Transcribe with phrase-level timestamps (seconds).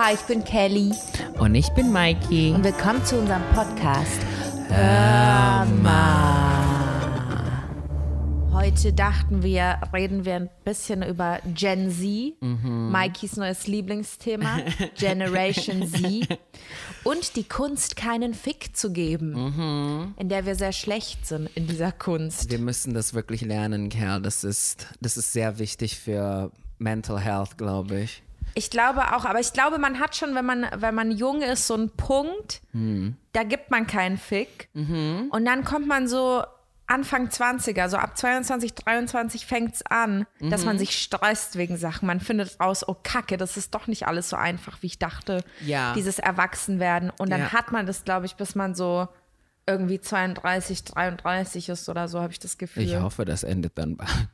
[0.00, 0.92] Hi, ich bin Kelly
[1.40, 2.52] Und ich bin Mikey.
[2.54, 4.20] und willkommen zu unserem Podcast.
[4.68, 6.62] Hör mal.
[8.52, 14.60] Heute dachten wir, reden wir ein bisschen über Gen Z, Mikeys neues Lieblingsthema,
[14.96, 16.38] Generation Z
[17.02, 21.90] und die Kunst, keinen Fick zu geben, in der wir sehr schlecht sind in dieser
[21.90, 22.52] Kunst.
[22.52, 24.22] Wir müssen das wirklich lernen, Kerl.
[24.22, 28.22] Das ist, das ist sehr wichtig für Mental Health, glaube ich.
[28.58, 31.68] Ich glaube auch, aber ich glaube, man hat schon, wenn man, wenn man jung ist,
[31.68, 32.60] so einen Punkt,
[33.32, 34.68] da gibt man keinen Fick.
[34.74, 36.42] Und dann kommt man so
[36.88, 42.06] Anfang 20er, so ab 22, 23 fängt es an, dass man sich stresst wegen Sachen.
[42.06, 45.44] Man findet raus, oh Kacke, das ist doch nicht alles so einfach, wie ich dachte.
[45.64, 45.92] Ja.
[45.94, 47.10] Dieses Erwachsenwerden.
[47.16, 47.52] Und dann Ja.
[47.52, 49.06] hat man das, glaube ich, bis man so
[49.66, 52.82] irgendwie 32, 33 ist oder so, habe ich das Gefühl.
[52.84, 54.10] Ich hoffe, das endet dann bald.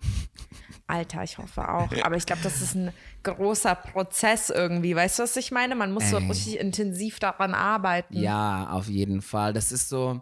[0.87, 1.89] Alter, ich hoffe auch.
[2.03, 2.93] Aber ich glaube, das ist ein
[3.23, 4.95] großer Prozess irgendwie.
[4.95, 5.75] Weißt du, was ich meine?
[5.75, 6.27] Man muss so Ey.
[6.27, 8.21] richtig intensiv daran arbeiten.
[8.21, 9.55] Ja, auf jeden Fall.
[9.55, 10.21] Das ist so,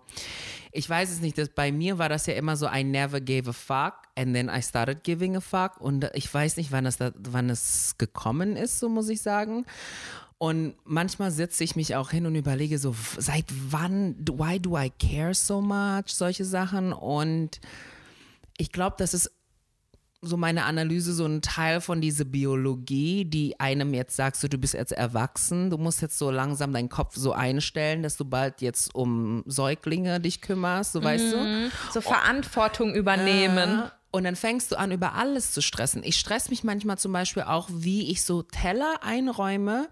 [0.70, 3.50] ich weiß es nicht, das, bei mir war das ja immer so, I never gave
[3.50, 6.96] a fuck and then I started giving a fuck und ich weiß nicht, wann, das
[6.96, 9.66] da, wann es gekommen ist, so muss ich sagen.
[10.38, 14.90] Und manchmal setze ich mich auch hin und überlege so, seit wann, why do I
[14.90, 17.60] care so much, solche Sachen und
[18.58, 19.30] ich glaube, das ist
[20.22, 24.56] so meine Analyse so ein Teil von dieser Biologie, die einem jetzt sagt, so du
[24.56, 28.60] bist jetzt erwachsen, du musst jetzt so langsam deinen Kopf so einstellen, dass du bald
[28.60, 31.70] jetzt um Säuglinge dich kümmerst, so weißt du.
[31.92, 33.82] So Verantwortung übernehmen.
[34.12, 36.02] Und dann fängst du an, über alles zu stressen.
[36.04, 39.88] Ich stress mich manchmal zum Beispiel auch, wie ich so Teller einräume.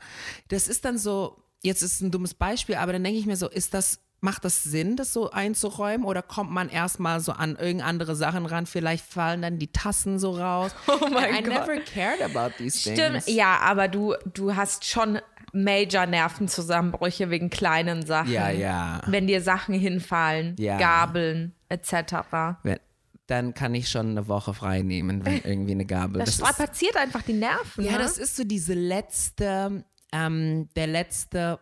[0.48, 3.48] Das ist dann so, jetzt ist ein dummes Beispiel, aber dann denke ich mir so,
[3.48, 6.06] ist das, macht das Sinn, das so einzuräumen?
[6.06, 8.66] Oder kommt man erstmal so an irgendeine andere Sachen ran?
[8.66, 10.72] Vielleicht fallen dann die Tassen so raus.
[10.88, 11.66] Oh mein I Gott.
[11.66, 13.24] never cared about these Stimmt, things.
[13.34, 15.18] ja, aber du, du hast schon
[15.52, 18.30] Major Nervenzusammenbrüche wegen kleinen Sachen.
[18.32, 19.00] Ja, ja.
[19.06, 20.78] Wenn dir Sachen hinfallen, Ja.
[20.78, 22.14] Gabeln etc.
[22.62, 22.78] Wenn,
[23.26, 26.18] dann kann ich schon eine Woche frei nehmen, wenn irgendwie eine Gabel.
[26.20, 27.84] Das, ist- strapaziert einfach die Nerven.
[27.84, 27.98] Ja, ne?
[27.98, 31.58] das ist so diese letzte, ähm, der letzte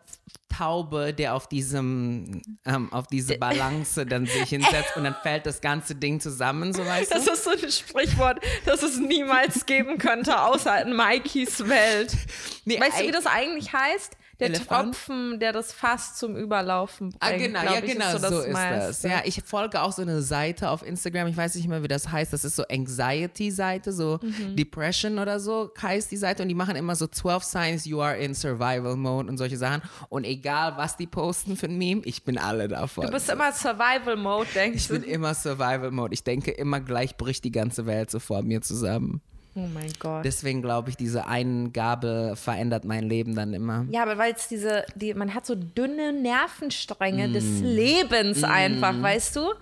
[0.48, 5.60] Taube, der auf diesem, ähm, auf diese Balance dann sich hinsetzt und dann fällt das
[5.60, 7.32] ganze Ding zusammen, so weißt Das du?
[7.32, 12.16] ist so ein Sprichwort, das es niemals geben könnte, außer in Mikeys Welt.
[12.64, 14.16] Nee, weißt du, wie das eigentlich heißt?
[14.40, 14.94] Der Elefant?
[14.94, 17.22] Tropfen, der das Fass zum Überlaufen bringt.
[17.22, 19.10] Ah, genau, ja, ich, genau, ist so, so das ist das.
[19.10, 22.10] Ja, ich folge auch so eine Seite auf Instagram, ich weiß nicht mehr, wie das
[22.10, 24.56] heißt, das ist so Anxiety-Seite, so Mhm.
[24.56, 28.16] Depression oder so heißt die Seite und die machen immer so 12 Signs you are
[28.16, 32.24] in Survival Mode und solche Sachen und egal, was die posten für ein Meme, ich
[32.24, 33.06] bin alle davon.
[33.06, 35.08] Du bist immer Survival-Mode, denkst Ich bin du?
[35.08, 36.14] immer Survival Mode.
[36.14, 39.20] Ich denke immer gleich bricht die ganze Welt so vor mir zusammen.
[39.60, 40.24] Oh mein Gott.
[40.24, 43.86] Deswegen glaube ich, diese eine Gabel verändert mein Leben dann immer.
[43.90, 47.32] Ja, aber weil es diese, die, man hat so dünne Nervenstränge Mm.
[47.32, 49.52] des Lebens einfach, weißt du?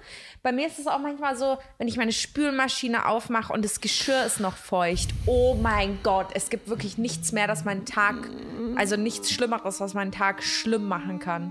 [0.42, 4.24] Bei mir ist es auch manchmal so, wenn ich meine Spülmaschine aufmache und das Geschirr
[4.26, 5.08] ist noch feucht.
[5.24, 8.16] Oh mein Gott, es gibt wirklich nichts mehr, das meinen Tag,
[8.76, 11.50] also nichts Schlimmeres, was meinen Tag schlimm machen kann.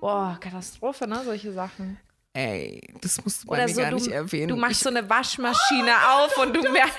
[0.00, 1.22] Boah, Katastrophe, ne?
[1.24, 1.96] Solche Sachen.
[2.36, 4.48] Ey, das musst du bei Oder mir so, gar du, nicht erwähnen.
[4.48, 6.98] du machst so eine Waschmaschine auf und du merkst,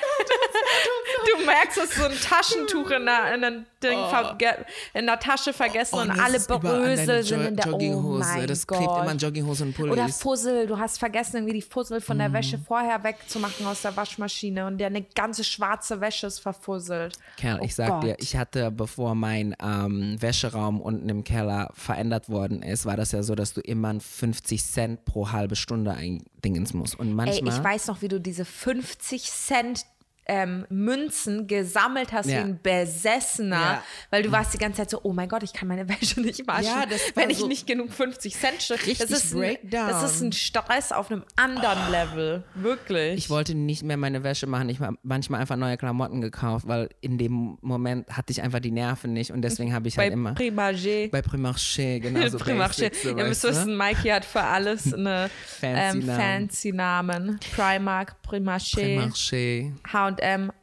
[1.38, 3.52] du merkst, dass so ein Taschentuch in der, in der,
[3.84, 4.66] Ding verge-
[4.96, 8.20] in der Tasche vergessen Oh, und das alle Brösel sind in der oh Jogginghose.
[8.36, 8.78] mein das Gott.
[8.80, 9.94] klebt immer an Jogginghose und Pullis.
[9.94, 12.22] Oder Fussel, du hast vergessen, irgendwie die Fussel von Mhm.
[12.22, 17.16] der Wäsche vorher wegzumachen aus der Waschmaschine und deine ganze schwarze Wäsche ist verfusselt.
[17.38, 18.04] Kerl, Oh ich sag Gott.
[18.04, 23.12] dir, ich hatte, bevor mein ähm, Wäscheraum unten im Keller verändert worden ist, war das
[23.12, 27.00] ja so, dass du immer 50 Cent pro halbe Stunde eindingens musst.
[27.00, 27.54] Und Ey, manchmal.
[27.58, 29.86] ich weiß noch, wie du diese 50 Cent
[30.28, 32.40] ähm, Münzen gesammelt hast Ja.
[32.40, 33.84] wie ein Besessener, Ja.
[34.10, 36.48] weil du warst die ganze Zeit so, oh mein Gott, ich kann meine Wäsche nicht
[36.48, 38.94] waschen, Ja, wenn ich so nicht genug 50 Cent stecke.
[38.96, 43.18] Das ist, ein, das ist ein Stress auf einem anderen Level, wirklich.
[43.18, 44.70] Ich wollte nicht mehr meine Wäsche machen.
[44.70, 48.72] Ich habe manchmal einfach neue Klamotten gekauft, weil in dem Moment hatte ich einfach die
[48.72, 51.10] Nerven nicht und deswegen habe ich bei halt immer Primarché.
[51.10, 52.92] bei Primarché genau so Primarché.
[52.94, 53.50] So, Ihr müsst du?
[53.50, 56.20] wissen, Mikey hat für alles eine Fancy ähm, Namen.
[56.20, 57.40] fancy Namen.
[57.56, 59.74] Primark, Primarché, Primarché.
[59.92, 60.17] H&M,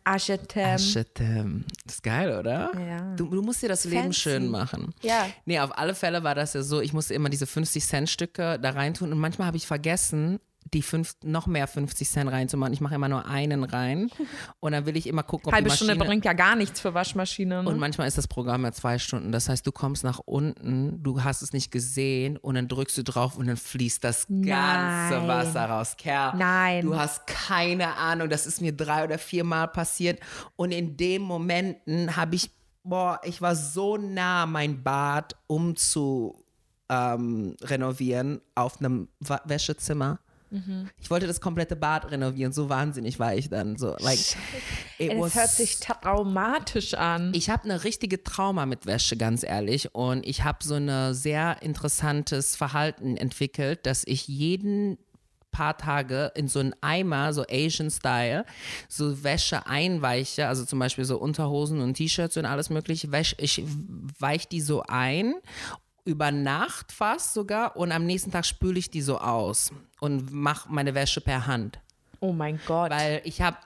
[0.05, 0.65] Achetem.
[0.65, 1.65] Achetem.
[1.85, 2.71] Das ist geil, oder?
[2.79, 3.15] Ja.
[3.17, 4.21] Du, du musst dir das Leben Fancy.
[4.21, 4.95] schön machen.
[5.03, 5.27] Ja.
[5.45, 9.13] Nee, auf alle Fälle war das ja so, ich musste immer diese 50-Cent-Stücke da reintun
[9.13, 10.41] und manchmal habe ich vergessen,
[10.73, 12.73] die fünf, noch mehr 50 Cent reinzumachen.
[12.73, 14.11] Ich mache immer nur einen rein
[14.61, 15.91] und dann will ich immer gucken, ob Halbe die Maschine...
[15.91, 17.63] Stunde bringt ja gar nichts für Waschmaschine.
[17.63, 17.69] Ne?
[17.69, 19.33] Und manchmal ist das Programm ja zwei Stunden.
[19.33, 23.05] Das heißt, du kommst nach unten, du hast es nicht gesehen und dann drückst du
[23.05, 25.29] drauf und dann fließt das ganze Nein.
[25.29, 25.97] Wasser raus.
[25.97, 26.87] Kerl, Nein.
[26.87, 28.29] du hast keine Ahnung.
[28.29, 30.21] Das ist mir drei oder vier Mal passiert.
[30.57, 32.51] Und in den Momenten habe ich
[32.85, 36.45] boah, ich war so nah, mein Bad umzu
[36.89, 40.21] ähm, renovieren auf einem Wa Wäschezimmer.
[41.01, 43.77] Ich wollte das komplette Bad renovieren, so wahnsinnig war ich dann.
[43.77, 44.19] So, like,
[44.99, 47.33] it was Das hört sich traumatisch an.
[47.35, 49.95] ich habe eine richtige Trauma mit Wäsche, ganz ehrlich.
[49.95, 54.99] Und ich habe so ein sehr interessantes Verhalten entwickelt, dass ich jeden
[55.55, 58.45] paar Tage in so einen Eimer, so Asian Style,
[58.89, 63.09] so Wäsche einweiche, also zum Beispiel so Unterhosen und T-Shirts und alles mögliche.
[63.39, 63.63] Ich
[64.19, 65.35] weiche die so ein,
[66.05, 70.71] über Nacht fast sogar, und am nächsten Tag spüle ich die so aus und mache
[70.71, 71.81] meine Wäsche per Hand.
[72.21, 72.91] oh mein Gott.
[72.91, 73.57] Weil ich habe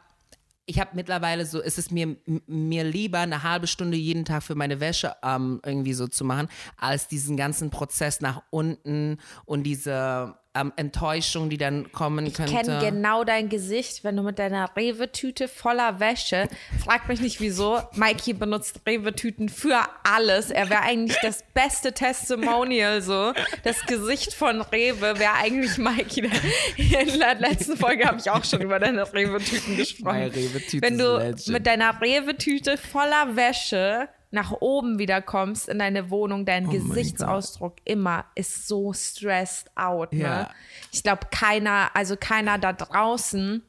[0.68, 4.54] ich habe mittlerweile so, ist es mir, mir lieber, eine halbe Stunde jeden Tag für
[4.54, 10.34] meine Wäsche ähm, irgendwie so zu machen, als diesen ganzen Prozess nach unten und diese
[10.54, 12.54] ähm, Enttäuschung, die dann kommen Ich könnte.
[12.54, 16.48] kenne genau dein Gesicht, wenn du mit deiner Rewe-Tüte voller Wäsche,
[16.82, 20.50] frag mich nicht wieso, Mikey benutzt Rewe-Tüten für alles.
[20.50, 23.32] Er wäre eigentlich das beste Testimonial so.
[23.62, 26.30] Das Gesicht von Rewe wäre eigentlich Mikey.
[26.76, 30.30] In der letzten Folge habe ich auch schon über deine Rewe-Tüten gesprochen.
[30.34, 36.44] Rewe-Tüte wenn du mit deiner Rewe-Tüte voller Wäsche nach oben wieder kommst in deine Wohnung,
[36.44, 40.12] dein Oh Gesichtsausdruck immer ist so stressed out.
[40.12, 40.20] Ne?
[40.20, 40.50] Ja.
[40.92, 43.62] Ich glaube, keiner, also keiner da draußen,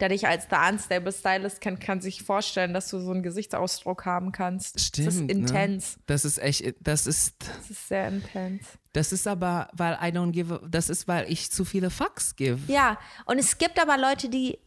[0.00, 4.04] der dich als der Unstable Stylist kennt, kann sich vorstellen, dass du so einen Gesichtsausdruck
[4.04, 4.80] haben kannst.
[4.80, 5.32] Stimmt, das ist ne?
[5.32, 5.98] intens.
[6.06, 8.66] Das ist echt, das ist, Das ist sehr intens.
[8.92, 12.60] das ist aber, weil I don't give, das ist, weil ich zu viele Fucks give.
[12.72, 14.58] Ja, und es gibt aber Leute, die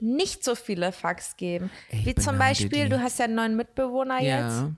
[0.00, 1.70] nicht so viele Fax geben.
[1.90, 2.88] Ich Wie zum beneide Beispiel, die.
[2.90, 4.58] du hast ja einen neuen Mitbewohner jetzt.
[4.60, 4.70] Ja.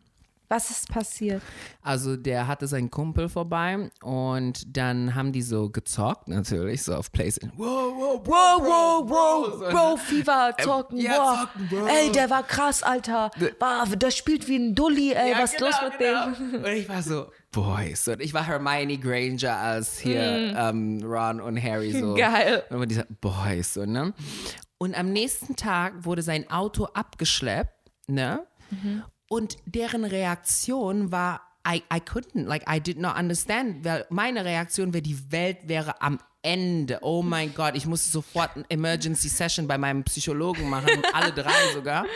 [0.53, 1.41] Was ist passiert?
[1.81, 7.13] Also der hatte seinen Kumpel vorbei und dann haben die so gezockt, natürlich, so auf
[7.13, 7.53] PlayStation.
[7.57, 11.39] Wow, wow, Wow, wow, wow, So, Bro, FIFA, zocken, ja, wow.
[11.39, 11.87] zocken, Bro.
[11.87, 13.31] Ey, der war krass, Alter.
[13.61, 16.51] Wow, der spielt wie ein Dulli, ey, Ja, was ist los genau, mit genau.
[16.51, 16.65] dem?
[16.65, 18.09] Und ich war so, Boys.
[18.09, 20.21] Und ich war Hermione Granger als hier
[20.57, 22.15] ähm, Ron und Harry so.
[22.15, 22.17] Mm.
[22.17, 22.65] Geil.
[22.71, 24.13] Und immer dieser Boys, so, ne?
[24.83, 28.47] Und am nächsten Tag wurde sein Auto abgeschleppt, ne?
[28.71, 29.05] Mhm.
[29.29, 34.95] Und deren Reaktion war, I, I couldn't, like, I did not understand, weil meine Reaktion
[34.95, 36.99] wäre, die Welt wäre am Ende.
[37.03, 41.53] Oh mein Gott, ich musste sofort eine Emergency Session bei meinem Psychologen machen, alle drei
[41.75, 42.07] sogar.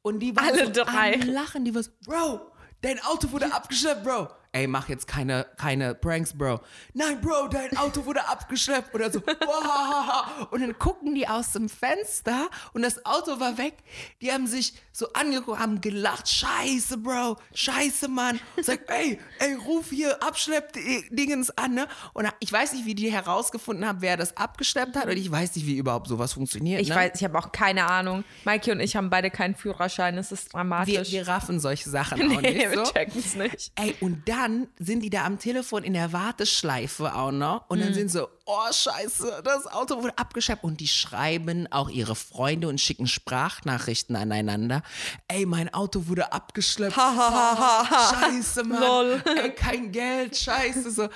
[0.00, 1.12] Und die waren Alle so drei.
[1.12, 2.40] am Lachen, die war so, Bro,
[2.80, 4.28] dein Auto wurde abgeschleppt, Bro.
[4.52, 6.60] Ey, mach jetzt keine, keine Pranks, Bro.
[6.94, 8.94] Nein, Bro, dein Auto wurde abgeschleppt.
[8.94, 9.20] Oder so.
[10.50, 13.74] Und dann gucken die aus dem Fenster und das Auto war weg.
[14.20, 16.28] Die haben sich so angeguckt, haben gelacht.
[16.28, 17.36] Scheiße, Bro.
[17.54, 18.40] Scheiße, Mann.
[18.56, 21.88] Und sagt, ey, ey, ruf hier Abschlepp-Dingens an, ne?
[22.14, 25.06] Und ich weiß nicht, wie die herausgefunden haben, wer das abgeschleppt hat.
[25.06, 26.80] Und ich weiß nicht, wie überhaupt sowas funktioniert.
[26.80, 26.94] Ich ne?
[26.96, 28.24] weiß, ich habe auch keine Ahnung.
[28.44, 31.12] Mikey und ich haben beide keinen Führerschein, es ist wir, dramatisch.
[31.12, 32.92] wir raffen solche Sachen auch nee, nicht wir so.
[32.92, 33.72] checken es nicht.
[33.76, 37.94] Ey, und dann sind die da am Telefon in der Warteschleife auch noch und dann
[37.94, 42.80] sind so, oh scheiße, das Auto wurde abgeschleppt und die schreiben auch ihre Freunde und
[42.80, 44.82] schicken Sprachnachrichten aneinander.
[45.28, 46.94] Ey, mein Auto wurde abgeschleppt.
[46.94, 48.80] scheiße, Mann.
[48.80, 49.22] Lol.
[49.42, 50.90] Ey, kein Geld, scheiße.
[50.90, 51.08] So.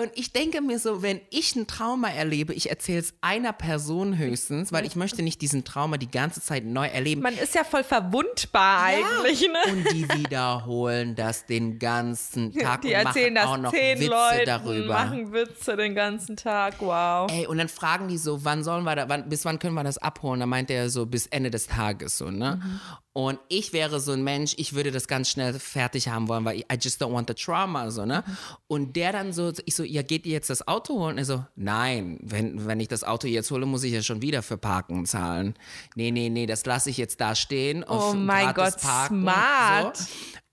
[0.00, 4.16] Und ich denke mir so, wenn ich ein Trauma erlebe, ich erzähle es einer Person
[4.16, 7.20] höchstens, weil ich möchte nicht diesen Trauma die ganze Zeit neu erleben.
[7.20, 9.72] Man ist ja voll verwundbar eigentlich, ne?
[9.72, 13.98] Und die wiederholen das den ganzen Tag Die und erzählen machen das auch noch zehn
[13.98, 14.94] Witze Leuten, darüber.
[14.94, 17.30] machen Witze den ganzen Tag, wow.
[17.30, 19.84] Ey, und dann fragen die so, wann sollen wir da, wann, bis wann können wir
[19.84, 20.40] das abholen?
[20.40, 22.60] Dann meint er so, bis Ende des Tages so, ne?
[22.62, 22.80] Mhm.
[23.12, 26.58] Und ich wäre so ein Mensch, ich würde das ganz schnell fertig haben wollen, weil
[26.58, 28.22] I just don't want the trauma, so, ne?
[28.68, 31.14] Und der dann so, ich so, ja, geht ihr jetzt das Auto holen?
[31.14, 34.22] Und er so, nein, wenn, wenn ich das Auto jetzt hole, muss ich ja schon
[34.22, 35.54] wieder für Parken zahlen.
[35.96, 37.82] Nee, nee, nee, das lasse ich jetzt da stehen.
[37.82, 39.96] auf Oh mein Gott, Parken, smart.
[39.96, 40.06] So.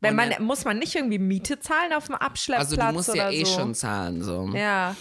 [0.05, 3.29] Wenn man, muss man nicht irgendwie Miete zahlen auf dem Abschleppplatz Also du musst ja
[3.29, 3.59] eh so?
[3.59, 4.49] schon zahlen, so.
[4.53, 4.95] Ja.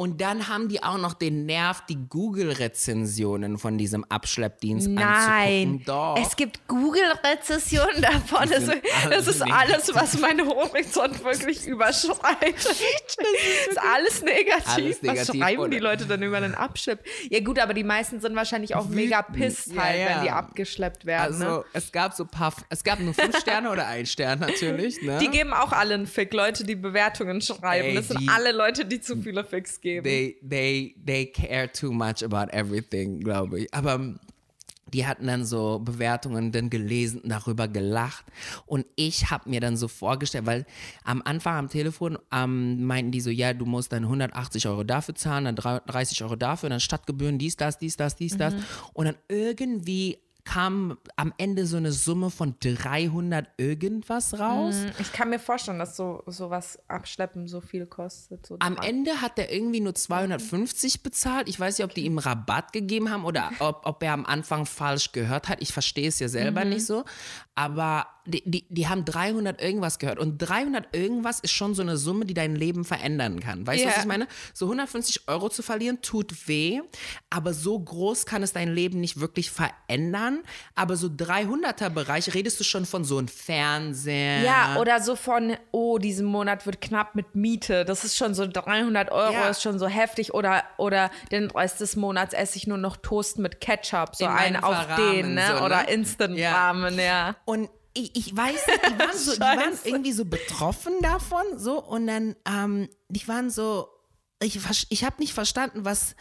[0.00, 5.84] Und dann haben die auch noch den Nerv, die Google-Rezensionen von diesem Abschleppdienst Nein, anzugucken.
[5.84, 6.16] Doch.
[6.18, 8.48] es gibt Google-Rezessionen davon.
[8.48, 8.64] Das,
[9.10, 12.64] das ist alles, was meinen Horizont wirklich überschreitet.
[12.64, 14.68] Das ist alles negativ.
[14.68, 15.68] Alles negativ, Was schreiben oder?
[15.68, 17.04] die Leute dann über den Abschlepp?
[17.28, 20.06] Ja gut, aber die meisten sind wahrscheinlich auch mega pisst halt, ja.
[20.06, 21.42] wenn die abgeschleppt werden.
[21.42, 21.64] also ne?
[21.74, 25.02] es gab so paar, es gab nur fünf Sterne oder ein Stern natürlich.
[25.02, 25.18] Ne?
[25.20, 27.88] Die geben auch alle einen Fick, Leute, die Bewertungen schreiben.
[27.88, 30.04] Ey, das sind die- alle Leute, die zu viele Ficks geben.
[30.04, 33.74] they, they, they care too much about everything, glaube ich.
[33.74, 34.18] Aber ähm,
[34.92, 38.24] die hatten dann so Bewertungen dann gelesen, darüber gelacht.
[38.66, 40.66] Und ich habe mir dann so vorgestellt, weil
[41.04, 45.14] am Anfang am Telefon ähm, meinten die so, ja, du musst dann 180 Euro dafür
[45.14, 48.52] zahlen, dann 30 Euro dafür, dann Stadtgebühren, dies, das, dies, das, dies, das.
[48.92, 50.18] Und dann irgendwie
[50.50, 54.74] kam am Ende so eine Summe von 300 irgendwas raus.
[54.98, 58.46] Ich kann mir vorstellen, dass so sowas abschleppen so viel kostet.
[58.46, 61.48] So Am Ende hat er irgendwie nur 250 bezahlt.
[61.48, 64.66] Ich weiß nicht, ob die ihm Rabatt gegeben haben oder ob, ob er am Anfang
[64.66, 65.62] falsch gehört hat.
[65.62, 67.04] Ich verstehe es ja selber nicht so.
[67.54, 70.18] Aber die, die, die haben 300 irgendwas gehört.
[70.18, 73.66] Und 300 irgendwas ist schon so eine Summe, die dein Leben verändern kann.
[73.66, 74.00] Weißt du, was Ja.
[74.02, 74.26] ich meine?
[74.54, 76.80] So 150 Euro zu verlieren tut weh,
[77.30, 80.40] aber so groß kann es dein Leben nicht wirklich verändern.
[80.74, 84.42] Aber so 300er Bereich redest du schon von so einem Fernseher.
[84.42, 87.84] Ja, oder so von, oh, diesen Monat wird knapp mit Miete.
[87.84, 89.48] Das ist schon so 300 Euro, Ja.
[89.48, 90.34] ist schon so heftig.
[90.34, 94.30] Oder, oder den Rest des Monats esse ich nur noch Toast mit Ketchup, so In
[94.30, 95.46] einen auf den, ne?
[95.48, 95.62] so, ne?
[95.64, 97.36] Oder Instant-Ramen, ja.
[97.44, 101.82] Und ich, ich weiß nicht, die waren, so, die waren irgendwie so betroffen davon, so
[101.82, 103.88] und dann, ähm, die waren so,
[104.42, 106.14] ich, ich habe nicht verstanden, was,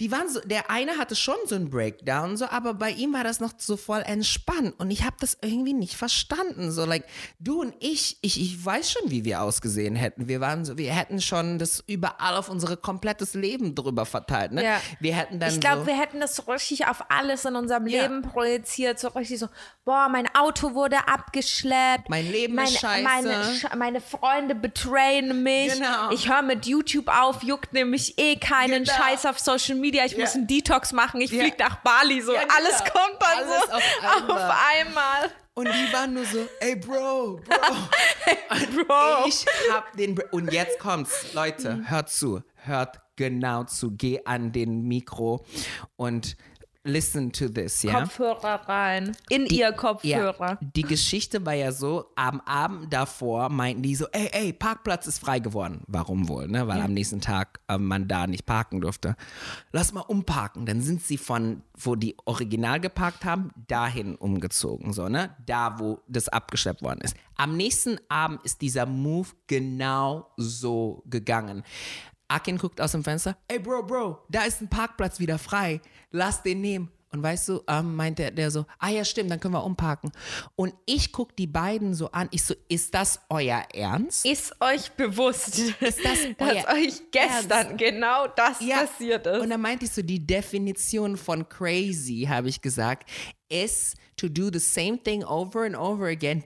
[0.00, 3.24] die waren so, der eine hatte schon so einen Breakdown, so, aber bei ihm war
[3.24, 7.04] das noch so voll entspannt und ich habe das irgendwie nicht verstanden, so, like,
[7.38, 10.92] du und ich, ich, ich weiß schon, wie wir ausgesehen hätten, wir waren so, wir
[10.92, 14.64] hätten schon das überall auf unser komplettes Leben drüber verteilt, ne?
[14.64, 14.80] Ja.
[15.00, 17.86] Wir hätten dann Ich glaube, so, wir hätten das so richtig auf alles in unserem
[17.86, 18.02] Ja.
[18.02, 18.98] Leben projiziert.
[18.98, 19.48] So richtig so,
[19.84, 22.08] boah, mein Auto wurde abgeschleppt.
[22.08, 23.02] Mein Leben meine, ist scheiße.
[23.02, 23.44] Meine,
[23.76, 25.72] meine Freunde betrayen mich.
[25.72, 26.10] Genau.
[26.10, 28.96] Ich höre mit YouTube auf, juckt nämlich eh keinen Genau.
[28.96, 29.85] Scheiß auf Social Media.
[29.94, 30.20] Ich Ja.
[30.20, 31.20] muss einen Detox machen.
[31.20, 31.42] Ich Ja.
[31.42, 32.20] flieg nach Bali.
[32.20, 32.54] So, Ja, genau.
[32.56, 34.30] alles kommt dann Alles so auf einmal.
[34.50, 35.30] auf einmal.
[35.54, 37.46] Und die waren nur so, ey Bro, Bro.
[38.86, 39.26] Bro.
[39.26, 40.14] Ich hab den.
[40.14, 45.44] Br- Und jetzt kommt's, Leute, hört zu, hört genau zu, geh an den Mikro
[45.96, 46.36] und
[46.86, 48.00] listen to this, ja?
[48.00, 49.16] Kopfhörer rein.
[49.28, 50.58] In ihr Kopfhörer.
[50.60, 55.06] Ja, die Geschichte war ja so, am Abend davor meinten die so, ey, ey, Parkplatz
[55.06, 55.82] ist frei geworden.
[55.86, 56.66] Warum wohl, ne?
[56.66, 59.16] Weil am nächsten Tag äh, man da nicht parken durfte.
[59.72, 60.66] Lass mal umparken.
[60.66, 65.36] Dann sind sie von, wo die original geparkt haben, dahin umgezogen, so, ne?
[65.44, 67.16] Da, wo das abgeschleppt worden ist.
[67.36, 71.62] Am nächsten Abend ist dieser Move genau so gegangen.
[72.28, 75.80] Akin guckt aus dem Fenster, ey Bro, Bro, da ist ein Parkplatz wieder frei,
[76.10, 76.90] lass den nehmen.
[77.12, 80.10] Und weißt du, ähm, meint der, der so, ah ja, stimmt, dann können wir umparken.
[80.56, 84.26] Und ich guck die beiden so an, ich so, ist das euer Ernst?
[84.26, 85.96] Ist euch bewusst, das
[86.38, 88.78] dass euch gestern genau das Ja.
[88.80, 89.40] passiert ist?
[89.40, 93.08] Und dann meinte ich so, die Definition von crazy, habe ich gesagt,
[93.48, 96.42] ist to do the same thing over and over again,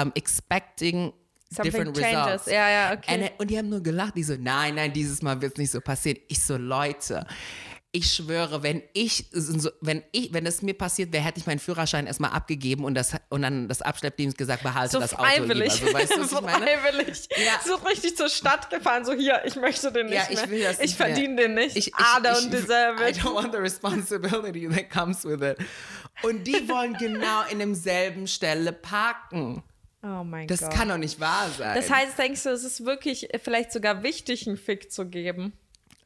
[0.00, 1.14] um, expecting
[1.50, 2.24] Something different changes.
[2.26, 2.46] results.
[2.46, 3.22] Ja, ja, okay.
[3.24, 5.70] And, und die haben nur gelacht, die so, nein, nein, dieses Mal wird es nicht
[5.70, 6.18] so passieren.
[6.28, 7.24] Ich so, Leute,
[7.92, 11.60] ich schwöre, wenn ich, so, wenn ich, wenn es mir passiert wäre, hätte ich meinen
[11.60, 15.72] Führerschein erstmal abgegeben und, das, und dann das Abschleppdienst gesagt, behalte so das freiwillig.
[15.72, 16.00] Auto lieber.
[16.06, 16.66] So, weißt du, ich meine?
[16.66, 17.28] freiwillig.
[17.36, 17.60] Ja.
[17.64, 20.78] So richtig zur Stadt gefahren, so hier, ich möchte den nicht Ja, ich will das
[20.80, 21.06] ich mehr.
[21.08, 21.76] verdiene den nicht.
[21.76, 23.18] Ich, ich, I don't ich, deserve I it.
[23.18, 25.56] don't want the responsibility that comes with it.
[26.22, 29.62] Und die wollen genau in demselben Stelle parken.
[30.02, 30.70] Oh mein Das Gott.
[30.72, 31.74] kann doch nicht wahr sein.
[31.74, 35.52] das heißt, denkst du, es ist wirklich vielleicht sogar wichtig, einen Fick zu geben?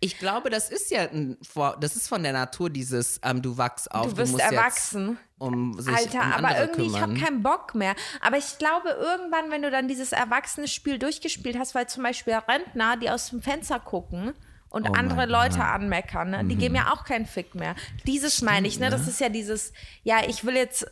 [0.03, 1.37] ich glaube, das ist ja ein,
[1.79, 5.19] das ist von der Natur dieses, ähm, du wachst auf, Du wirst musst erwachsen.
[5.37, 7.23] um sich Alter, um aber irgendwie, ich habe kümmern.
[7.23, 7.95] keinen Bock mehr.
[8.23, 12.97] Aber ich glaube, irgendwann, wenn du dann dieses Erwachsene-Spiel durchgespielt hast, weil zum Beispiel Rentner,
[12.97, 14.33] die aus dem Fenster gucken
[14.71, 15.57] und Oh andere Leute.
[15.57, 15.63] Mhm.
[15.65, 16.45] anmeckern, ne?
[16.47, 17.75] die geben ja auch keinen Fick mehr.
[18.07, 18.89] Dieses meine ich, ne?
[18.89, 20.91] Das ist ja dieses, ja, ich will jetzt, äh,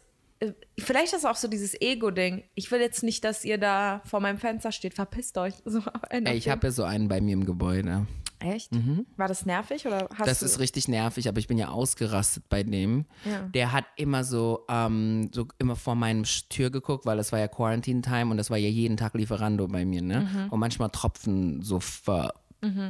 [0.79, 2.45] vielleicht ist auch so dieses Ego-Ding.
[2.55, 4.95] Ich will jetzt nicht, dass ihr da vor meinem Fenster steht.
[4.95, 5.55] Verpisst euch.
[5.65, 8.07] So, Ey, ich habe ja so einen bei mir im Gebäude.
[8.41, 8.71] Echt?
[9.17, 12.45] War das nervig oder hast Das du ist richtig nervig, aber ich bin ja ausgerastet
[12.49, 13.05] bei dem.
[13.25, 13.43] Ja.
[13.49, 17.49] Der hat immer so, ähm, so immer vor meinem Tür geguckt, weil das war ja
[17.49, 20.29] Quarantine Time und das war ja jeden Tag Lieferando bei mir, ne?
[20.33, 20.49] Mhm.
[20.51, 22.33] Und manchmal Tropfen so ver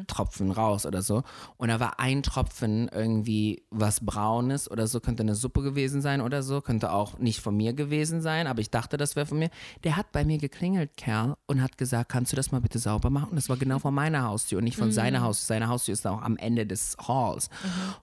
[0.07, 1.23] Tropfen raus oder so.
[1.59, 6.21] Und da war ein Tropfen irgendwie was Braunes oder so, könnte eine Suppe gewesen sein
[6.21, 9.39] oder so, könnte auch nicht von mir gewesen sein, aber ich dachte, das wäre von
[9.39, 9.51] mir.
[9.85, 13.11] Der hat bei mir geklingelt, Kerl, und hat gesagt, kannst du das mal bitte sauber
[13.11, 13.31] machen?
[13.31, 15.47] Und das war genau vor meiner Haustür und nicht von seiner Haustür.
[15.47, 17.51] Seine Haustür ist auch am Ende des Halls.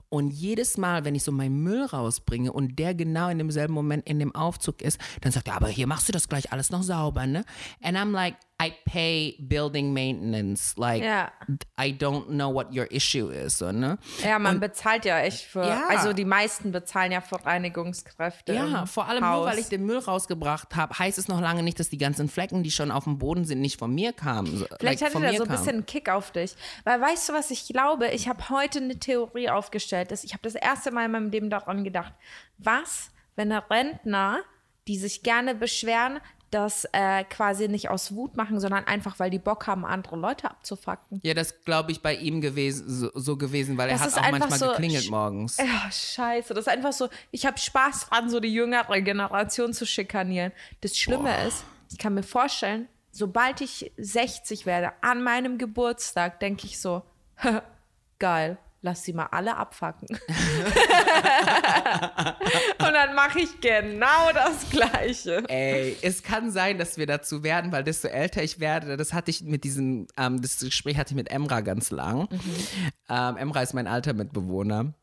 [0.09, 4.07] Und jedes Mal, wenn ich so meinen Müll rausbringe und der genau in demselben Moment
[4.07, 6.83] in dem Aufzug ist, dann sagt er, aber hier machst du das gleich alles noch
[6.83, 7.43] sauber, ne?
[7.81, 10.75] And I'm like, I pay building maintenance.
[10.79, 11.29] Like, Ja.
[11.77, 13.97] I don't know what your issue is, so, ne?
[14.23, 15.87] Ja, man bezahlt ja echt für, Ja.
[15.89, 18.53] also die meisten bezahlen ja für Reinigungskräfte.
[18.53, 19.39] Ja, vor allem Haus.
[19.39, 22.29] nur, weil ich den Müll rausgebracht habe, heißt es noch lange nicht, dass die ganzen
[22.29, 24.47] Flecken, die schon auf dem Boden sind, nicht von mir kamen.
[24.79, 26.55] Vielleicht like, hatte der mir so ein bisschen einen Kick auf dich.
[26.85, 28.07] Weil weißt du, was ich glaube?
[28.11, 30.11] Ich habe heute eine Theorie aufgestellt.
[30.11, 32.13] Das- Ich habe das erste Mal in meinem Leben daran gedacht.
[32.57, 34.39] Was, wenn Rentner,
[34.87, 36.19] die sich gerne beschweren,
[36.55, 40.49] das äh, quasi nicht aus Wut machen, sondern einfach, weil die Bock haben, andere Leute
[40.49, 41.19] abzufacken.
[41.21, 44.31] Ja, das glaube ich bei ihm gewesen, so, so gewesen, weil Das er hat auch
[44.31, 45.57] manchmal so geklingelt morgens.
[45.57, 46.53] Ja, scheiße.
[46.53, 50.53] Das ist einfach so, ich habe Spaß dran, so die jüngere Generation zu schikanieren.
[50.79, 56.67] Das Schlimme ist, ich kann mir vorstellen, sobald ich 60 werde, an meinem Geburtstag, denke
[56.67, 57.03] ich so,
[58.19, 60.07] geil, lass sie mal alle abfacken.
[62.77, 65.43] Und dann mache ich genau das Gleiche.
[65.49, 69.31] Ey, es kann sein, dass wir dazu werden, weil desto älter ich werde, das hatte
[69.31, 72.29] ich mit diesem, ähm, das Gespräch hatte ich mit Emra ganz lang.
[73.09, 74.93] Ähm, Emra ist mein alter Mitbewohner.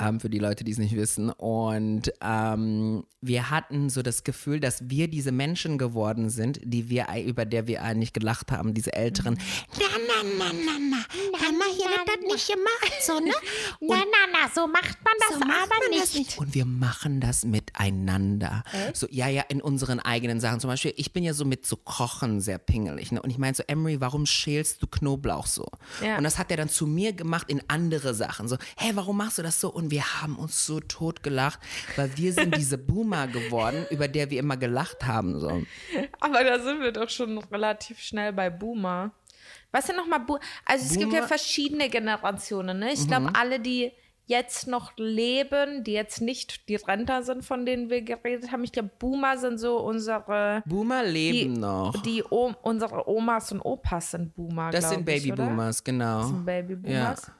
[0.00, 1.30] Ähm, für die Leute, die es nicht wissen.
[1.30, 7.06] Und ähm, wir hatten so das Gefühl, dass wir diese Menschen geworden sind, die wir,
[7.24, 9.38] über der wir eigentlich gelacht haben, diese Älteren.
[9.78, 10.98] Na, na, na, na, na,
[11.32, 13.32] Mama, hier wird das nicht gemacht, so, ne?
[13.80, 16.38] Na, na, na, so macht man das So macht aber man das nicht.
[16.38, 18.62] Und wir machen das miteinander.
[18.92, 20.60] So, ja, ja, in unseren eigenen Sachen.
[20.60, 23.12] Zum Beispiel, ich bin ja so mit so Kochen sehr pingelig.
[23.12, 23.22] Ne?
[23.22, 25.66] Und ich meine so, Emery, warum schälst du Knoblauch so?
[26.02, 26.18] Ja.
[26.18, 28.48] Und das hat er dann zu mir gemacht in andere Sachen.
[28.48, 29.70] So, hey, warum machst du das so?
[29.70, 31.58] Und wir haben uns so tot gelacht,
[31.96, 35.38] weil wir sind diese Boomer geworden, über der wir immer gelacht haben.
[35.38, 35.62] So.
[36.20, 39.12] Aber da sind wir doch schon relativ schnell bei Boomer.
[39.72, 40.40] Was sind nochmal Boomer?
[40.64, 41.28] Also es gibt ja Boomer- Mhm.
[41.28, 42.78] verschiedene Generationen.
[42.78, 42.92] Ne?
[42.92, 43.92] Ich glaube, alle, die
[44.26, 48.72] jetzt noch leben, die jetzt nicht die Rentner sind, von denen wir geredet haben, ich
[48.72, 51.94] glaube, Boomer sind so unsere, Boomer die, leben noch.
[52.02, 54.70] die o unsere Omas und Opas sind Boomer.
[54.70, 55.06] Das sind?
[55.06, 56.18] Babyboomers, genau.
[56.18, 57.30] Das sind Babyboomers.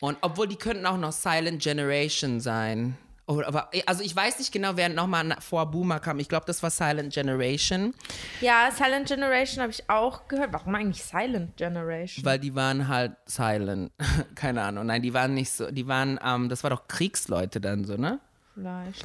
[0.00, 2.96] Und obwohl die könnten auch noch Silent Generation sein.
[3.28, 6.20] Aber, also ich weiß nicht genau, wer nochmal vor Boomer kam.
[6.20, 7.92] Ich glaube, das war Silent Generation,
[8.40, 10.52] Ja, Silent Generation habe ich auch gehört.
[10.52, 12.24] Warum eigentlich Silent Generation?
[12.24, 13.90] weil die waren halt silent.
[14.36, 14.86] Keine Ahnung.
[14.86, 18.20] Nein, die waren nicht so, die waren, ähm, das war doch Kriegsleute dann so, ne?
[18.54, 19.04] Vielleicht.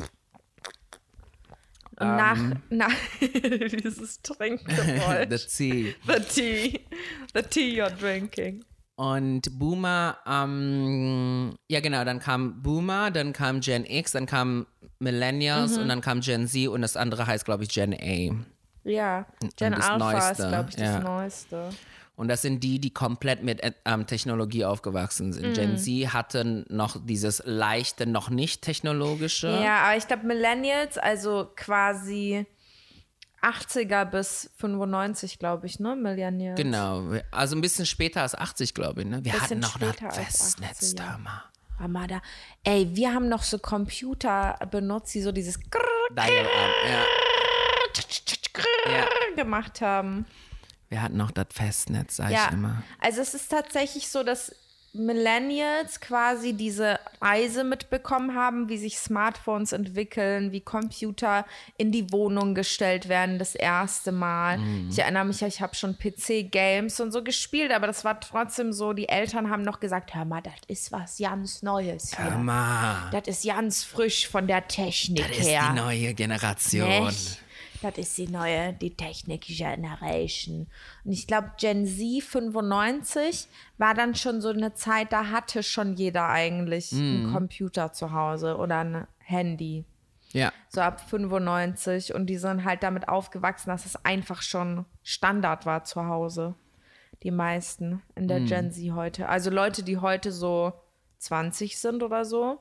[2.00, 2.38] Und nach,
[2.70, 5.30] nach dieses Trinkgeräusch.
[5.30, 5.96] The Tea.
[6.08, 6.80] The tea.
[7.34, 8.64] The tea you're drinking.
[9.02, 14.68] Und Boomer, ähm, ja genau, dann kam Boomer, dann kam Gen X, dann kam
[15.00, 15.82] Millennials Mhm.
[15.82, 18.46] und dann kam Gen Z und das andere heißt, glaube ich, Gen A.
[18.84, 21.00] Ja, Gen das Alpha ist, Neueste, glaube ich, das ja.
[21.00, 21.70] Neueste.
[22.16, 25.48] Und das sind die, die komplett mit äh, ähm, Technologie aufgewachsen sind.
[25.48, 25.54] Mhm.
[25.54, 29.48] Gen Z hatte noch dieses leichte, noch nicht technologische.
[29.48, 32.46] Ja, aber ich glaube, Millennials, also quasi
[33.42, 35.96] 80er bis 95, glaube ich, ne?
[35.96, 36.58] Millennials.
[36.58, 37.14] Genau.
[37.32, 39.08] Also ein bisschen später als 80, glaube ich.
[39.08, 39.24] Ne?
[39.24, 41.44] Wir hatten noch 80, Festnetz damals.
[41.80, 42.22] War mal da.
[42.64, 45.60] Ey, wir haben noch so Computer benutzt, die so dieses
[49.36, 50.26] gemacht haben.
[50.90, 52.84] Wir hatten noch das Festnetz, sag Ja, ich immer.
[53.00, 54.54] also es ist tatsächlich so, dass
[54.94, 61.46] Millennials quasi diese Reise mitbekommen haben, wie sich Smartphones entwickeln, wie Computer
[61.78, 64.58] in die Wohnung gestellt werden, das erste Mal.
[64.58, 64.90] Mhm.
[64.92, 68.94] Ich erinnere mich, ich habe schon PC-Games und so gespielt, aber das war trotzdem so,
[68.94, 72.30] die Eltern haben noch gesagt, hör mal, das ist was ganz Neues hier.
[72.32, 75.70] Mama, Das ist ganz frisch von der Technik das ist her.
[75.72, 77.06] die neue Generation.
[77.06, 77.40] Nicht?
[77.82, 80.68] Das ist die neue, die Technik Generation.
[81.04, 85.96] Und ich glaube, Gen Z 95 war dann schon so eine Zeit, da hatte schon
[85.96, 89.86] jeder eigentlich einen Computer zu Hause oder ein Handy.
[90.34, 90.54] Ja.
[90.70, 92.14] So ab 95.
[92.14, 96.56] Und die sind halt damit aufgewachsen, dass es einfach schon Standard war zu Hause.
[97.24, 99.28] Die meisten in der Gen Z heute.
[99.28, 100.74] Also Leute, die heute so
[101.20, 102.60] 20 sind oder so,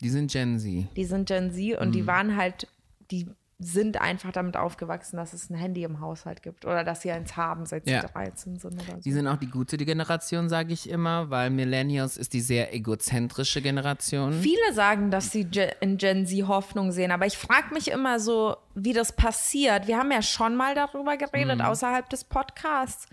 [0.00, 0.86] Die sind Gen Z.
[0.96, 2.68] die sind Gen Z und die waren halt,
[3.10, 3.26] die
[3.58, 7.38] sind einfach damit aufgewachsen, dass es ein Handy im Haushalt gibt oder dass sie eins
[7.38, 8.02] haben, seit sie Ja.
[8.02, 9.00] 13 sind oder so.
[9.00, 13.62] Die sind auch die gute Generation, sage ich immer, weil Millennials ist die sehr egozentrische
[13.62, 14.34] Generation.
[14.34, 15.48] Viele sagen, dass sie
[15.80, 19.86] in Gen Z Hoffnung sehen, aber ich frage mich immer so, wie das passiert.
[19.86, 23.06] Wir haben ja schon mal darüber geredet, außerhalb des Podcasts.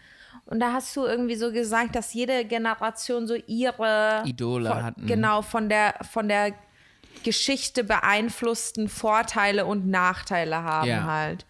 [0.46, 5.08] Und da hast du irgendwie so gesagt, dass jede Generation so ihre Idole von, hatten.
[5.08, 6.54] Genau, von der, von der
[7.24, 11.04] Geschichte beeinflussten Vorteile und Nachteile haben Ja.
[11.06, 11.46] halt.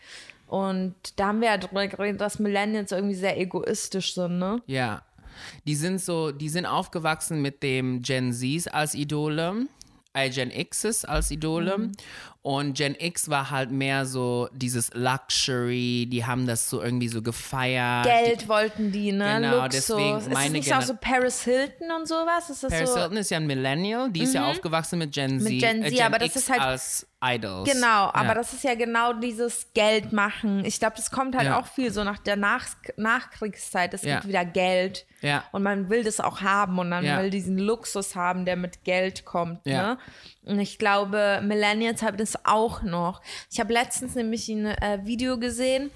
[0.48, 4.62] Und da haben wir ja drüber geredet, dass Millennials irgendwie sehr egoistisch sind, ne?
[4.68, 5.02] Ja.
[5.66, 9.66] Die sind so, die sind aufgewachsen mit dem Gen Zs als Idole,
[10.14, 11.78] äh, Gen Xs als Idole.
[11.80, 11.92] Mhm.
[12.44, 17.22] Und Gen X war halt mehr so dieses Luxury, die haben das so irgendwie so
[17.22, 18.06] gefeiert.
[18.06, 19.36] Geld wollten die, ne?
[19.40, 19.88] Genau, Luxus.
[19.88, 22.50] deswegen ist meine nicht auch so Paris Hilton und sowas?
[22.50, 23.00] Ist das Paris so?
[23.00, 25.48] Hilton ist ja ein Millennial, die ist ja aufgewachsen mit Gen Z.
[25.48, 25.54] Mhm.
[25.56, 27.72] Mit Gen äh, Z, aber das X ist halt- als Idols.
[27.72, 28.34] Genau, aber ja.
[28.34, 30.66] das ist ja genau dieses Geld machen.
[30.66, 31.58] Ich glaube, das kommt halt Ja.
[31.62, 32.66] auch viel so nach der nach
[32.98, 33.94] Nachkriegszeit.
[33.94, 34.16] Es Ja.
[34.16, 35.06] gibt wieder Geld.
[35.54, 39.24] Und man will das auch haben und man will diesen Luxus haben, der mit Geld
[39.24, 39.66] kommt.
[39.66, 39.98] Ne?
[40.44, 43.22] Und ich glaube, Millennials haben das auch noch.
[43.52, 45.92] Ich habe letztens nämlich ein äh, Video gesehen,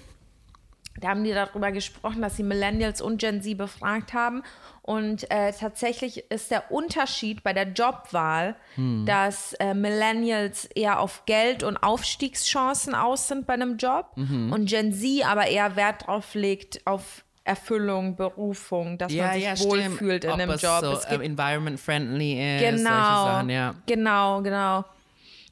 [1.00, 4.42] da haben die darüber gesprochen, dass sie Millennials und Gen Z befragt haben.
[4.82, 8.56] Und äh, tatsächlich ist der Unterschied bei der Jobwahl,
[9.04, 14.92] dass äh, Millennials eher auf Geld und Aufstiegschancen aus sind bei einem Job und Gen
[14.94, 20.22] Z aber eher Wert drauf legt auf Erfüllung, Berufung, dass ja, man sich ja, wohlfühlt
[20.22, 20.24] stimmt.
[20.24, 20.80] in Ob einem es Job.
[20.80, 22.60] So, es gibt ähm, environment friendly ist.
[22.62, 23.74] Genau, Sachen, ja.
[23.86, 24.84] genau, genau.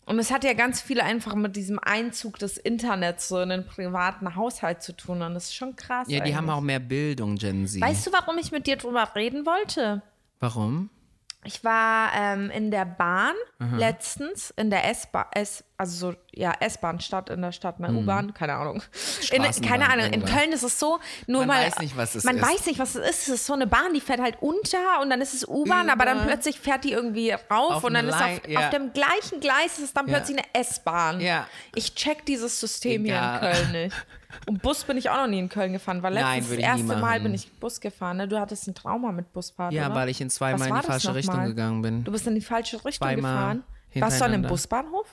[0.06, 3.66] Und es hat ja ganz viel einfach mit diesem Einzug des Internets so in den
[3.66, 5.20] privaten Haushalt zu tun.
[5.20, 6.06] Und das ist schon krass.
[6.08, 7.80] Ja, die haben auch mehr Bildung, Gen Z.
[7.82, 10.02] Weißt du, warum ich mit dir drüber reden wollte?
[10.38, 10.90] Warum?
[11.42, 13.34] Ich war ähm, in der Bahn
[13.76, 18.32] letztens, in der S-Bahn, S, also so, ja, S-Bahn statt in der Stadt, ne, U-Bahn,
[18.34, 18.82] keine Ahnung.
[19.30, 19.60] In, Mhm.
[19.62, 20.24] Keine Ahnung, in.
[20.24, 21.66] Köln ist es so, nur Man mal.
[21.66, 22.42] weiß nicht, was es man ist.
[22.42, 23.28] weiß nicht, was es ist.
[23.28, 26.04] Es ist so eine Bahn, die fährt halt unter und dann ist es U-Bahn, aber
[26.04, 28.60] dann plötzlich fährt die irgendwie rauf Auf und dann ist auf, ja.
[28.60, 30.14] auf dem gleichen Gleis ist es dann Ja.
[30.16, 31.20] plötzlich eine S-Bahn.
[31.20, 31.46] Ja.
[31.74, 33.40] Ich check dieses System Egal.
[33.40, 33.96] hier in Köln nicht.
[34.46, 36.70] Und Bus bin ich auch noch nie in Köln gefahren, weil Nein, letztens würde das
[36.80, 38.18] erste Mal bin ich Bus gefahren.
[38.18, 38.28] Ne?
[38.28, 39.94] Du hattest ein Trauma mit Busfahrt, Ja, oder?
[39.94, 41.46] weil ich in zweimal in die falsche Richtung mal?
[41.48, 42.04] gegangen bin.
[42.04, 43.64] Du bist in die falsche Richtung Zweimal gefahren.
[43.94, 44.48] Warst du an hintereinander.
[44.50, 45.06] Busbahnhof?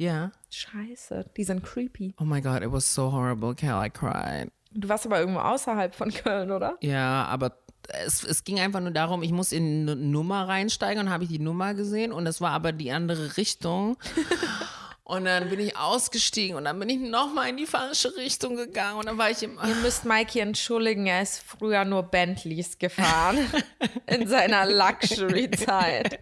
[0.00, 0.32] Ja.
[0.48, 2.14] Scheiße, die sind creepy.
[2.18, 4.50] Oh my God, it was so horrible, Cal, I cried.
[4.72, 6.78] Du warst aber irgendwo außerhalb von Köln, oder?
[6.80, 7.58] Ja, aber
[8.06, 11.28] es, es ging einfach nur darum, ich muss in eine Nummer reinsteigen und habe ich
[11.30, 13.98] die Nummer gesehen und es war aber die andere Richtung.
[15.10, 18.96] Und dann bin ich ausgestiegen und dann bin ich nochmal in die falsche Richtung gegangen
[18.98, 19.58] und dann war ich im.
[19.66, 23.38] Ihr müsst Mikey entschuldigen, er ist früher nur Bentleys gefahren.
[24.06, 26.18] in seiner Luxury-Zeit.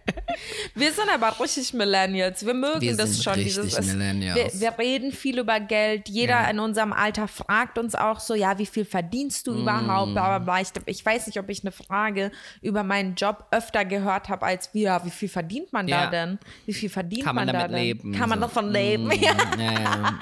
[0.75, 2.45] Wir sind aber richtig Millennials.
[2.45, 3.35] Wir mögen Wir das schon.
[3.35, 4.59] dieses, es, Millennials.
[4.59, 6.09] wir, wir reden viel über Geld.
[6.09, 6.49] Jeder Ja.
[6.49, 10.13] in unserem Alter fragt uns auch so, ja, wie viel verdienst du überhaupt?
[10.13, 10.17] Mm.
[10.17, 14.45] Aber ich, ich weiß nicht, ob ich eine Frage über meinen Job öfter gehört habe,
[14.45, 16.09] als wir, ja, wie viel verdient man da Ja.
[16.09, 16.39] denn?
[16.65, 17.77] Wie viel verdient Kann man da damit denn?
[17.83, 18.45] leben, Kann man so.
[18.45, 18.78] davon leben?
[18.79, 19.35] Ja.
[19.57, 20.19] Ja, ja.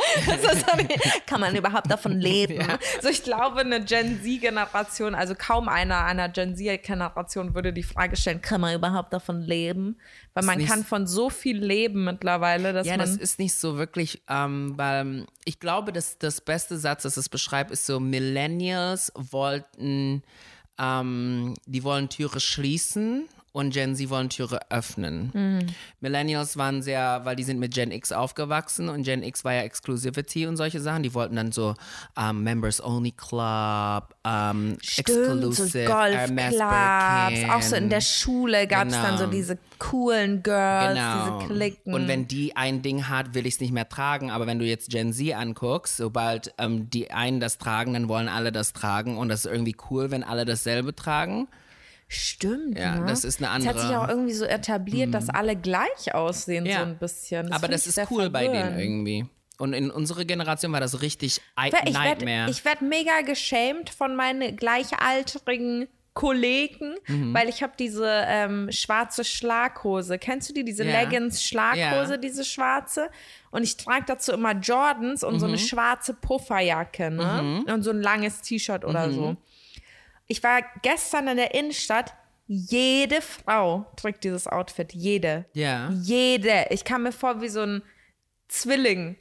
[0.75, 2.65] Nicht- Kann man überhaupt davon leben?
[3.01, 8.15] So, ich glaube, eine Gen Z-Generation, also kaum einer einer Gen Z-Generation würde die Frage
[8.15, 9.97] stellen, kann man überhaupt davon leben?
[10.33, 13.01] Weil man kann von so viel leben mittlerweile, dass Ja, man.
[13.01, 17.29] das ist nicht so wirklich, ähm, weil ich glaube, dass das beste Satz, das es
[17.29, 20.23] beschreibt, ist so, Millennials wollten,
[20.79, 25.31] ähm, die wollen Türe schließen und Gen Z wollen Türe öffnen.
[25.33, 25.59] Mhm.
[25.99, 29.61] Millennials waren sehr, weil die sind mit Gen X aufgewachsen und Gen X war ja
[29.61, 31.01] Exclusivity und solche Sachen.
[31.01, 31.73] Die wollten dann so
[32.15, 37.49] ähm, Members Only Club, ähm, Stimmt, so Exclusive, Hermes Golfclubs, Birkin.
[37.49, 39.31] auch so in der Schule gab es dann so Genau.
[39.35, 41.39] diese coolen Girls, Genau.
[41.39, 41.93] diese Klicken.
[41.95, 44.29] Und wenn die ein Ding hat, will ich es nicht mehr tragen.
[44.29, 48.29] Aber wenn du jetzt Gen Z anguckst, sobald ähm, die einen das tragen, dann wollen
[48.29, 49.17] alle das tragen.
[49.17, 51.47] Und das ist irgendwie cool, wenn alle dasselbe tragen.
[52.09, 53.05] Stimmt, Ja, ne?
[53.07, 54.03] das ist eine Es hat sich andere- Mhm.
[54.05, 56.79] auch irgendwie so etabliert, dass alle gleich aussehen, Ja.
[56.79, 57.51] so ein bisschen.
[57.51, 59.25] aber find das ich ist cool bei denen irgendwie.
[59.59, 62.51] Und in unserer Generation war das richtig I Ich werde Nightmare.
[62.63, 67.33] werd mega geschämt von meinen gleichaltrigen Kollegen, Mhm.
[67.33, 70.17] weil ich habe diese ähm, schwarze Schlaghose.
[70.17, 70.63] Kennst du die?
[70.63, 71.01] Diese Ja.
[71.01, 72.17] Leggings-Schlaghose, Ja.
[72.17, 73.09] diese schwarze.
[73.51, 75.53] Und ich trage dazu immer Jordans und so Mhm.
[75.53, 77.63] eine schwarze Pufferjacke ne?
[77.67, 79.37] und so ein langes T-Shirt oder so.
[80.27, 82.13] Ich war gestern in der Innenstadt.
[82.47, 84.93] Jede Frau trägt dieses Outfit.
[84.93, 85.45] Jede.
[85.53, 85.89] ja.
[86.01, 86.67] Jede.
[86.69, 87.83] Ich kam mir vor wie so ein
[88.47, 89.17] Zwilling.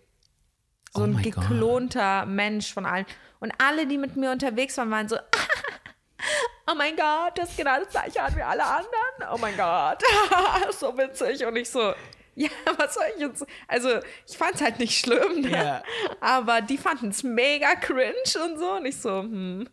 [0.95, 1.35] So Oh ein my God.
[1.35, 3.07] geklonter Mensch von allen.
[3.41, 5.17] Und alle, die mit mir unterwegs waren, waren so,
[6.71, 9.35] oh mein Gott, das ist genau das gleiche an wie alle anderen.
[9.35, 10.03] Oh mein Gott,
[10.79, 11.45] so witzig.
[11.45, 11.93] Und ich so,
[12.37, 13.45] ja, was soll ich jetzt?
[13.67, 13.89] Also,
[14.29, 15.51] ich fand es halt nicht schlimm, ne?
[15.51, 15.83] Ja.
[16.21, 18.13] aber die fanden es mega cringe
[18.45, 18.73] und so.
[18.73, 19.69] Und ich so, hm,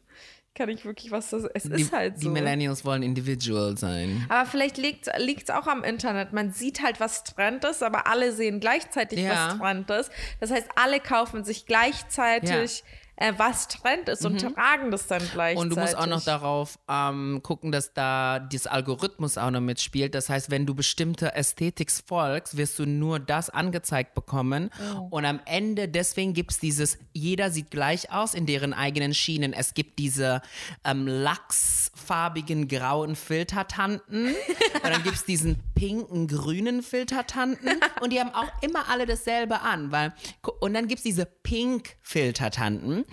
[0.55, 2.29] kann ich wirklich was das Es Die, ist halt die so.
[2.29, 4.25] Millennials wollen individual sein.
[4.29, 6.31] Aber vielleicht liegt es auch am Internet.
[6.31, 9.49] Man sieht halt, was Trend ist, aber alle sehen gleichzeitig, Ja.
[9.49, 10.11] was Trend ist.
[10.39, 12.83] Das heißt, alle kaufen sich gleichzeitig,
[13.23, 15.55] äh, was Trend ist und tragen das dann gleichzeitig.
[15.55, 15.61] Mhm.
[15.61, 20.13] Und du musst auch noch darauf ähm, gucken, dass da dieses Algorithmus auch noch mitspielt.
[20.13, 24.69] Das heißt, wenn du bestimmte Ästhetik folgst, wirst du nur das angezeigt bekommen.
[24.95, 25.07] Oh.
[25.11, 29.53] Und am Ende, deswegen gibt es dieses, jeder sieht gleich aus in deren eigenen Schienen.
[29.53, 30.41] Es gibt diese
[30.83, 34.27] ähm, lachsfarbigen grauen Filtertanten.
[34.27, 37.79] und dann gibt es diesen pinken, grünen Filtertanten.
[38.01, 39.91] Und die haben auch immer alle dasselbe an.
[39.93, 40.13] Weil,
[40.59, 43.05] und dann gibt es diese Pink-Filtertanten.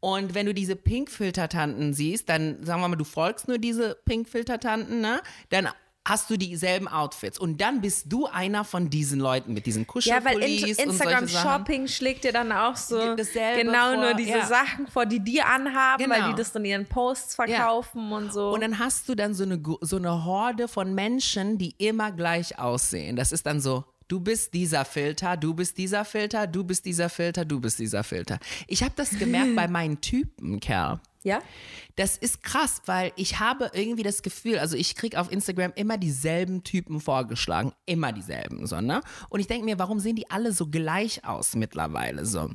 [0.00, 5.00] Und wenn du diese Pink-Filtertanten siehst, dann sagen wir mal, du folgst nur diese Pink-Filtertanten,
[5.00, 5.20] ne?
[5.50, 5.68] Dann
[6.06, 10.24] hast du dieselben Outfits und dann bist du einer von diesen Leuten mit diesen Ja,
[10.24, 11.28] weil Kuschelpullis in, und Instagram.
[11.28, 14.46] Shopping schlägt dir dann auch so Dasselbe genau vor, nur diese ja.
[14.46, 16.30] Sachen vor, die die anhaben, weil Genau.
[16.30, 18.50] die das in ihren Posts verkaufen und so.
[18.50, 22.56] Und dann hast du dann so eine, so eine Horde von Menschen, die immer gleich
[22.58, 23.16] aussehen.
[23.16, 27.08] Das ist dann so, du bist dieser Filter, du bist dieser Filter, du bist dieser
[27.08, 28.38] Filter, du bist dieser Filter.
[28.66, 31.00] Ich habe das gemerkt bei meinen Typen, Kerl.
[31.26, 31.42] ja?
[31.96, 35.98] Das ist krass, weil ich habe irgendwie das Gefühl, also ich kriege auf Instagram immer
[35.98, 39.00] dieselben Typen vorgeschlagen, immer dieselben, so, ne?
[39.28, 42.50] Und ich denke mir, warum sehen die alle so gleich aus mittlerweile so?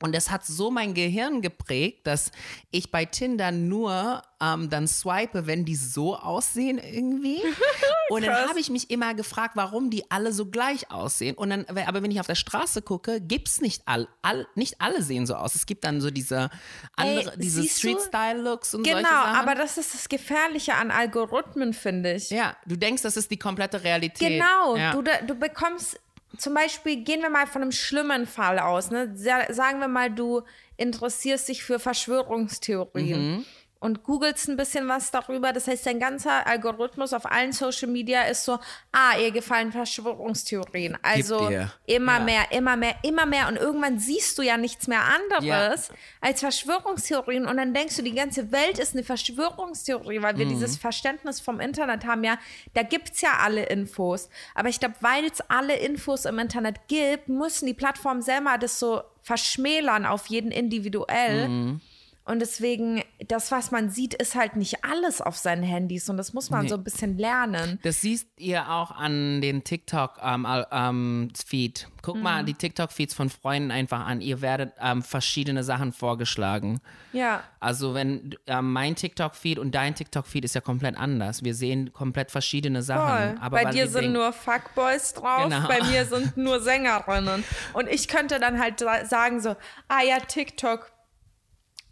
[0.00, 2.30] Und das hat so mein Gehirn geprägt, dass
[2.70, 7.42] ich bei Tinder nur ähm, dann swipe, wenn die so aussehen irgendwie.
[8.10, 11.36] Und dann habe ich mich immer gefragt, warum die alle so gleich aussehen.
[11.36, 15.02] Und dann, aber wenn ich auf der Straße gucke, gibt's nicht all, all nicht alle
[15.02, 15.54] sehen so aus.
[15.54, 16.48] Es gibt dann so diese
[16.96, 17.88] andere, diese siehst du?
[17.88, 22.30] Street-Style-Looks und solche Genau, aber das ist das Gefährliche an Algorithmen, finde ich.
[22.30, 24.28] ja, du denkst, das ist die komplette Realität.
[24.28, 24.92] Genau, ja.
[24.92, 26.00] du, du bekommst,
[26.36, 29.10] zum Beispiel, gehen wir mal von einem schlimmen Fall aus, ne?
[29.14, 30.42] Sa- Sagen wir mal, du
[30.76, 33.36] interessierst dich für Verschwörungstheorien.
[33.38, 33.44] Mhm.
[33.80, 35.52] Und googelst ein bisschen was darüber.
[35.52, 38.58] Das heißt, dein ganzer Algorithmus auf allen Social Media ist so,
[38.90, 40.98] ah, ihr gefallen Verschwörungstheorien.
[41.02, 41.48] Also
[41.86, 42.24] immer Ja.
[42.24, 43.46] mehr, immer mehr, immer mehr.
[43.46, 47.46] Und irgendwann siehst du ja nichts mehr anderes als Verschwörungstheorien.
[47.46, 50.50] Und dann denkst du, die ganze Welt ist eine Verschwörungstheorie, weil wir Mhm.
[50.50, 52.24] dieses Verständnis vom Internet haben.
[52.24, 52.36] Ja,
[52.74, 54.28] da gibt es ja alle Infos.
[54.56, 58.80] Aber ich glaube, weil es alle Infos im Internet gibt, müssen die Plattformen selber das
[58.80, 61.48] so verschmälern auf jeden individuell.
[61.48, 61.80] Mhm.
[62.28, 66.08] Und deswegen, das, was man sieht, ist halt nicht alles auf seinen Handys.
[66.10, 66.68] Und das muss man Nee.
[66.68, 67.78] so ein bisschen lernen.
[67.82, 70.22] Das siehst ihr auch an den TikTok-Feed.
[70.22, 71.88] Ähm, ähm, Feed.
[72.02, 72.22] Guck Mhm.
[72.22, 74.20] mal die TikTok-Feeds von Freunden einfach an.
[74.20, 76.80] Ihr werdet ähm, verschiedene Sachen vorgeschlagen.
[77.12, 77.42] Ja.
[77.60, 81.42] Also wenn mein TikTok-Feed und dein TikTok-Feed ist ja komplett anders.
[81.42, 83.40] Wir sehen komplett verschiedene Sachen.
[83.50, 85.66] Bei dir sind nur Fuckboys drauf, Genau.
[85.66, 87.42] bei mir sind nur Sängerinnen.
[87.72, 89.56] Und ich könnte dann halt sa- sagen so,
[89.88, 90.92] ah ja, TikTok,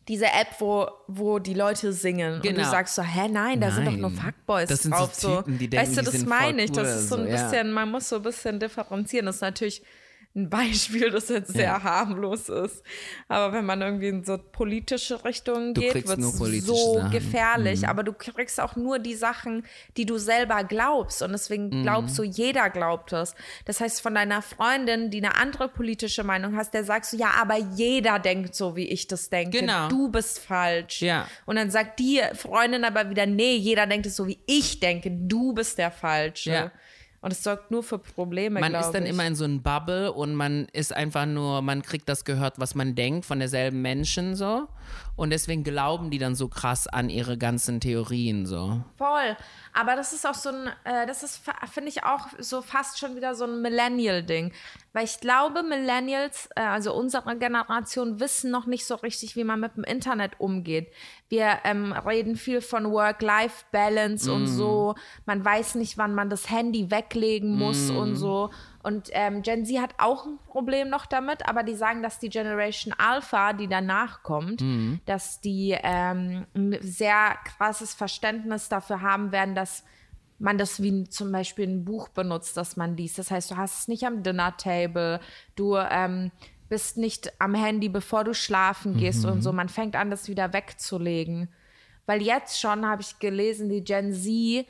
[0.09, 2.35] diese App, wo, wo die Leute singen.
[2.35, 2.71] Und du Genau.
[2.71, 4.21] sagst so, hä, nein, da sind doch nur Nein.
[4.21, 5.15] Fuckboys Das sind drauf.
[5.15, 6.73] So Typen, die denken, weißt du, das meine ich.
[6.73, 7.43] Das ist so ein so, ja.
[7.43, 9.27] bisschen, man muss so ein bisschen differenzieren.
[9.27, 9.83] Das ist natürlich
[10.37, 11.83] ein Beispiel, das jetzt sehr Ja.
[11.83, 12.83] harmlos ist.
[13.27, 17.09] Aber wenn man irgendwie in so politische Richtungen Du geht, wird es so Sachen.
[17.09, 17.11] Mhm.
[17.11, 17.89] gefährlich.
[17.89, 19.65] Aber du kriegst auch nur die Sachen,
[19.97, 21.23] die du selber glaubst.
[21.23, 21.83] Und deswegen Mhm.
[21.85, 23.35] glaubst du, jeder glaubt es.
[23.65, 27.31] Das heißt, von deiner Freundin, die eine andere politische Meinung hast, der sagst du, ja,
[27.41, 29.61] aber jeder denkt so, wie ich das denke.
[29.61, 29.89] Genau.
[29.89, 31.01] Du bist falsch.
[31.01, 31.27] Ja.
[31.47, 35.11] Und dann sagt die Freundin aber wieder, nee, jeder denkt es so, wie ich denke.
[35.11, 36.51] Du bist der Falsche.
[36.51, 36.73] Ja.
[37.21, 39.11] Und es sorgt nur für Probleme, Man ist dann ich.
[39.11, 42.75] immer in so einem Bubble und man ist einfach nur, man kriegt das gehört, was
[42.75, 44.69] man denkt von derselben Menschen so.
[45.17, 48.83] Und deswegen glauben die dann so krass an ihre ganzen Theorien so.
[48.99, 49.37] Voll.
[49.73, 53.17] Aber das ist auch so ein, äh, das ist, finde ich auch so fast schon
[53.17, 54.53] wieder so ein Millennial-Ding.
[54.93, 59.59] Weil ich glaube, Millennials, äh, also unsere Generation, wissen noch nicht so richtig, wie man
[59.59, 60.93] mit dem Internet umgeht.
[61.29, 64.95] Wir ähm, reden viel von Work-Life-Balance und so.
[65.25, 68.51] Man weiß nicht, wann man das Handy weglegen muss und so.
[68.87, 72.29] Und ähm, Gen Z hat auch ein Problem noch damit, aber die sagen, dass die
[72.29, 74.63] Generation Alpha, die danach kommt,
[75.07, 79.83] dass die ähm, ein sehr krasses Verständnis dafür haben werden, dass
[80.39, 83.19] man das wie zum Beispiel ein Buch benutzt, das man liest.
[83.19, 85.19] Das heißt, du hast es nicht am Dinner-Table,
[85.57, 86.31] du ähm,
[86.69, 89.53] bist nicht am Handy, bevor du schlafen gehst und so.
[89.53, 91.49] Man fängt an, das wieder wegzulegen.
[92.07, 94.65] Weil jetzt schon habe ich gelesen, die Gen Z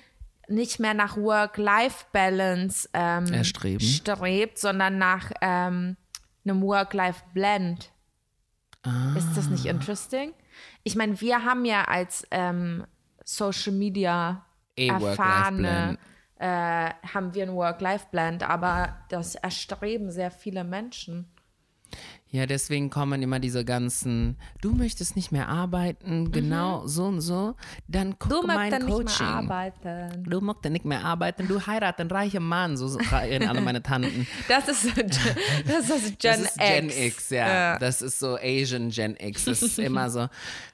[0.48, 3.80] nicht mehr nach Work-Life-Balance ähm, Erstreben.
[3.80, 5.96] strebt, sondern nach ähm,
[6.44, 7.92] einem Work-Life-Blend.
[9.16, 10.32] Ist das nicht interesting?
[10.84, 12.86] Ich meine, wir haben ja als ähm,
[13.24, 15.98] Social Media Eh, erfahrene,
[16.38, 21.32] äh, haben wir ein Work-Life-Blend, aber das erstreben sehr viele Menschen.
[22.32, 27.54] Ja, deswegen kommen immer diese ganzen, du möchtest nicht mehr arbeiten, genau so und so,
[27.86, 28.34] dann guck Mhm.
[28.40, 29.26] Du mein möchtest nicht Coaching.
[29.26, 30.24] mehr arbeiten.
[30.24, 34.26] Du möchtest nicht mehr arbeiten, du heiratest einen reichen Mann, so schreien alle meine Tanten.
[34.48, 36.68] Das ist, das ist Gen das ist X.
[36.68, 37.78] Gen X, ja.
[37.78, 39.44] Das ist so Asian Gen X.
[39.44, 40.28] Das ist immer so,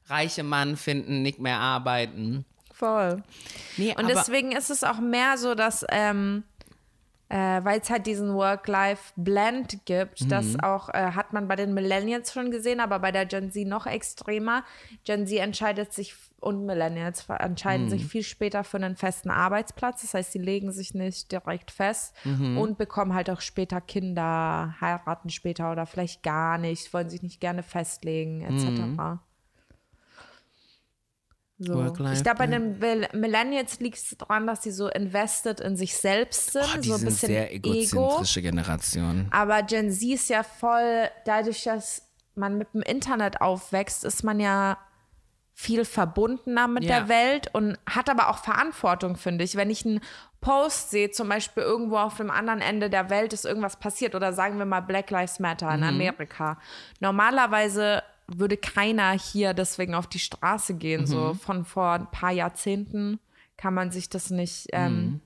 [0.08, 2.44] reiche Mann finden, nicht mehr arbeiten.
[2.72, 3.22] Voll.
[3.76, 6.42] Nee, Und deswegen ist es auch mehr so, dass, ähm,
[7.32, 10.60] äh, weil es halt diesen Work-Life-Blend gibt, das Mhm.
[10.60, 13.86] auch, äh, hat man bei den Millennials schon gesehen, aber bei der Gen Z noch
[13.86, 14.64] extremer.
[15.04, 17.90] Gen Z entscheidet sich und Millennials entscheiden Mhm.
[17.90, 20.02] sich viel später für einen festen Arbeitsplatz.
[20.02, 22.58] Das heißt, sie legen sich nicht direkt fest Mhm.
[22.58, 27.40] und bekommen halt auch später Kinder, heiraten später oder vielleicht gar nicht, wollen sich nicht
[27.40, 29.20] gerne festlegen, etc.
[31.68, 31.94] Mhm.
[31.96, 32.06] So.
[32.12, 35.96] Ich glaube, bei den Mill- Millennials liegt es daran, dass sie so invested in sich
[35.96, 37.72] selbst sind, Oh, die so ein sind bisschen sehr Ego.
[37.72, 39.28] egozentrische Generation.
[39.30, 42.02] Aber Gen Z ist ja voll, dadurch, dass
[42.34, 44.78] man mit dem Internet aufwächst, ist man ja
[45.54, 47.00] viel verbundener mit Ja.
[47.00, 49.54] der Welt und hat aber auch Verantwortung, finde ich.
[49.54, 50.00] Wenn ich einen
[50.40, 54.32] Post sehe, zum Beispiel irgendwo auf dem anderen Ende der Welt ist irgendwas passiert oder
[54.32, 55.74] sagen wir mal Black Lives Matter Mhm.
[55.74, 56.58] in Amerika.
[57.00, 58.02] Normalerweise
[58.38, 61.02] würde keiner hier deswegen auf die Straße gehen.
[61.02, 61.06] Mhm.
[61.06, 63.18] So von vor ein paar Jahrzehnten
[63.56, 65.20] kann man sich das nicht ähm, Mhm.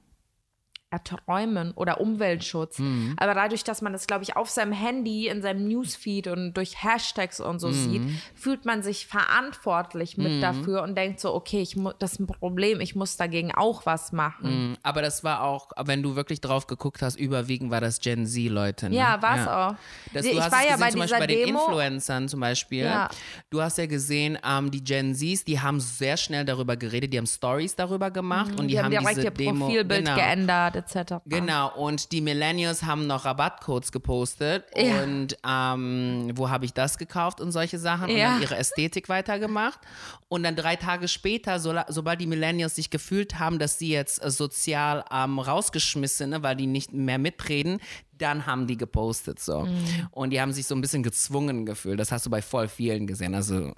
[0.96, 2.78] Erträumen oder Umweltschutz.
[2.78, 3.14] Mhm.
[3.18, 6.82] Aber dadurch, dass man das, glaube ich, auf seinem Handy, in seinem Newsfeed und durch
[6.82, 7.58] Hashtags und Mhm.
[7.60, 8.02] so sieht,
[8.34, 12.80] fühlt man sich verantwortlich mit dafür und denkt so, okay, ich das ist ein Problem,
[12.80, 14.70] ich muss dagegen auch was machen.
[14.70, 14.76] Mhm.
[14.82, 18.90] Aber das war auch, wenn du wirklich drauf geguckt hast, überwiegend war das Gen Z-Leute.
[18.90, 18.96] Ne?
[18.96, 19.74] Ja, war es auch.
[20.14, 21.58] Das, ich du hast war es ja gesehen, bei zum Beispiel bei den Demo.
[21.66, 22.84] Influencern zum Beispiel.
[22.84, 23.08] Ja.
[23.50, 27.18] Du hast ja gesehen, ähm, die Gen Zs, die haben sehr schnell darüber geredet, die
[27.18, 30.76] haben Stories darüber gemacht und die, Die haben direkt diese ihr Demo, Profilbild genau, geändert,
[30.94, 31.14] etc.
[31.26, 35.02] Genau, und die Millennials haben noch Rabattcodes gepostet Ja.
[35.02, 38.32] und ähm, wo habe ich das gekauft und solche Sachen und Ja.
[38.34, 39.80] dann ihre Ästhetik weitergemacht.
[40.28, 44.22] Und dann drei Tage später, so, sobald die Millennials sich gefühlt haben, dass sie jetzt
[44.24, 47.80] äh, sozial ähm, rausgeschmissen, ne, weil die nicht mehr mitreden,
[48.18, 49.62] dann haben die gepostet so.
[49.62, 49.84] Mhm.
[50.10, 52.00] Und die haben sich so ein bisschen gezwungen gefühlt.
[52.00, 53.34] Das hast du bei voll vielen gesehen.
[53.34, 53.72] Also,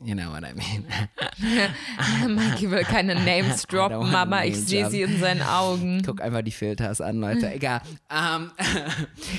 [0.00, 0.84] you know what I mean.
[2.34, 6.02] Mikey will keine Names droppen, Mama, ich sehe sie in seinen Augen.
[6.06, 7.50] Guck einfach die Filters an, Leute.
[7.54, 7.80] Egal.
[8.10, 8.50] Ähm,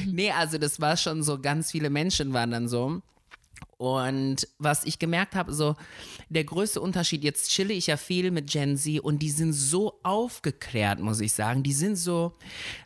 [0.05, 3.01] nee, also das war schon so, ganz viele Menschen waren dann so.
[3.77, 5.75] Und was ich gemerkt habe, so
[6.29, 9.99] der größte Unterschied, jetzt chille ich ja viel mit Gen Z und die sind so
[10.01, 11.61] aufgeklärt, muss ich sagen.
[11.61, 12.37] Die sind so,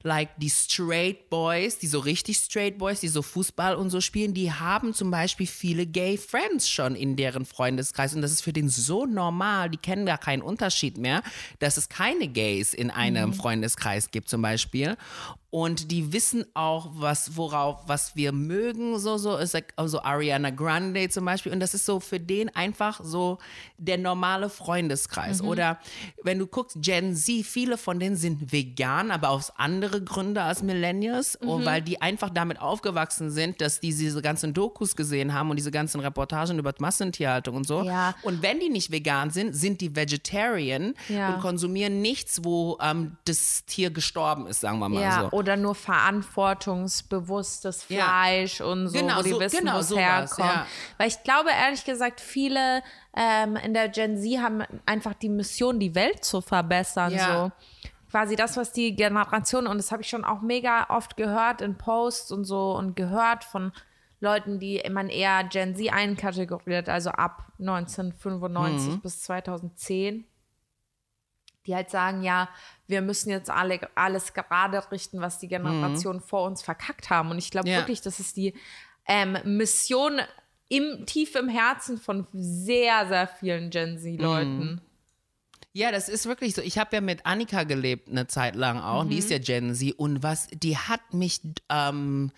[0.01, 4.33] like die Straight Boys, die so richtig Straight Boys, die so Fußball und so spielen,
[4.33, 8.53] die haben zum Beispiel viele Gay Friends schon in deren Freundeskreis und das ist für
[8.53, 11.21] den so normal, die kennen gar keinen Unterschied mehr,
[11.59, 14.97] dass es keine Gays in einem Freundeskreis gibt zum Beispiel.
[15.51, 20.51] Und die wissen auch, was, worauf, was wir mögen, so, so, ist like, also Ariana
[20.51, 21.51] Grande zum Beispiel.
[21.51, 23.39] Und das ist so für den einfach so
[23.79, 25.41] der normale Freundeskreis.
[25.41, 25.79] Oder
[26.23, 30.61] wenn du guckst, Gen Z, viele von denen sind vegan, aber aus andere Gründe als
[30.61, 35.49] Millennials, und weil die einfach damit aufgewachsen sind, dass die diese ganzen Dokus gesehen haben
[35.49, 37.83] und diese ganzen Reportagen über Massentierhaltung und so.
[37.83, 38.13] Ja.
[38.21, 41.33] Und wenn die nicht vegan sind, sind die Vegetarian Ja.
[41.33, 45.37] und konsumieren nichts, wo ähm, das Tier gestorben ist, sagen wir mal Ja, so.
[45.39, 48.05] Oder nur verantwortungsbewusstes Ja.
[48.05, 50.39] Fleisch und so, Genau, wo die so- wissen, genau, wo es herkommt.
[50.39, 50.65] ja.
[50.97, 52.83] Weil ich glaube, ehrlich gesagt, viele
[53.15, 57.13] ähm, in der Gen Z haben einfach die Mission, die Welt zu verbessern.
[57.13, 57.45] Ja.
[57.45, 57.51] So.
[58.11, 61.77] Quasi das, was die Generation, und das habe ich schon auch mega oft gehört in
[61.77, 63.71] Posts und so und gehört von
[64.21, 68.99] Leuten, die man eher Gen Z einkategoriert, also ab 1995 Mhm.
[69.01, 70.25] bis 2010
[71.65, 72.49] die halt sagen, ja,
[72.87, 77.31] wir müssen jetzt alle alles gerade richten, was die Generationen vor uns verkackt haben.
[77.31, 77.77] Und ich glaube Ja.
[77.77, 78.53] wirklich, das ist die
[79.05, 80.19] ähm, Mission
[80.69, 84.81] im, tief im Herzen von sehr, sehr vielen Gen Z-Leuten.
[85.73, 86.61] Ja, das ist wirklich so.
[86.61, 89.05] Ich habe ja mit Annika gelebt eine Zeit lang auch.
[89.05, 89.93] Die ist ja Gen Z.
[89.93, 92.31] Und was, die hat mich ähm,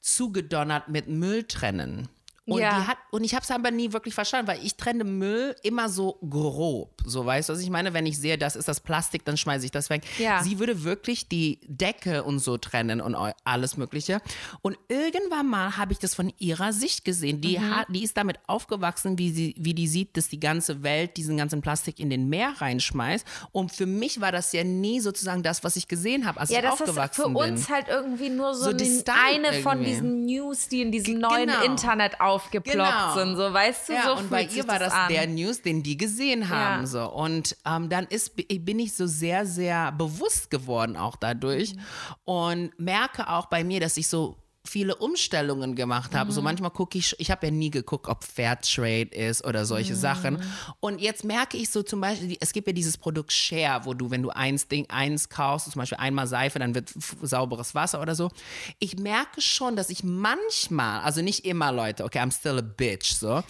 [0.00, 2.08] zugedonnert mit Mülltrennen.
[2.48, 2.86] Und, Ja.
[2.86, 6.18] hat, und ich habe es aber nie wirklich verstanden, weil ich trenne Müll immer so
[6.28, 7.02] grob.
[7.04, 7.92] So weißt du, was ich meine?
[7.94, 10.02] Wenn ich sehe, das ist das Plastik, dann schmeiße ich das weg.
[10.18, 10.42] Ja.
[10.42, 14.20] Sie würde wirklich die Decke und so trennen und alles Mögliche.
[14.62, 17.40] Und irgendwann mal habe ich das von ihrer Sicht gesehen.
[17.40, 17.76] Die, Mhm.
[17.76, 21.36] hat, die ist damit aufgewachsen, wie, sie, wie die sieht, dass die ganze Welt diesen
[21.36, 23.26] ganzen Plastik in den Meer reinschmeißt.
[23.52, 26.58] Und für mich war das ja nie sozusagen das, was ich gesehen habe, als Ja,
[26.58, 27.36] ich das ist aufgewachsen für bin.
[27.36, 29.90] uns halt irgendwie nur so, So eine, eine von irgendwie.
[29.90, 31.62] diesen News, die in diesem neuen genau.
[31.64, 33.14] Internet aufgeploppt Genau.
[33.14, 33.36] sind.
[33.36, 35.08] So, weißt du, Ja, so und bei ihr war das an.
[35.12, 36.82] der News, den die gesehen haben.
[36.82, 36.86] Ja.
[36.86, 37.12] So.
[37.12, 41.80] Und ähm, dann ist, bin ich so sehr, sehr bewusst geworden auch dadurch Mhm.
[42.24, 44.36] und merke auch bei mir, dass ich so
[44.68, 46.30] viele Umstellungen gemacht habe.
[46.30, 46.34] Mhm.
[46.34, 49.98] So manchmal gucke ich, ich habe ja nie geguckt, ob Fairtrade ist oder solche Mhm.
[49.98, 50.38] Sachen.
[50.80, 54.10] Und jetzt merke ich so zum Beispiel, es gibt ja dieses Produkt Share, wo du,
[54.10, 58.14] wenn du eins Ding, eins kaufst, zum Beispiel einmal Seife, dann wird sauberes Wasser oder
[58.14, 58.30] so.
[58.78, 63.12] Ich merke schon, dass ich manchmal, also nicht immer Leute, okay, I'm still a bitch,
[63.14, 63.42] so.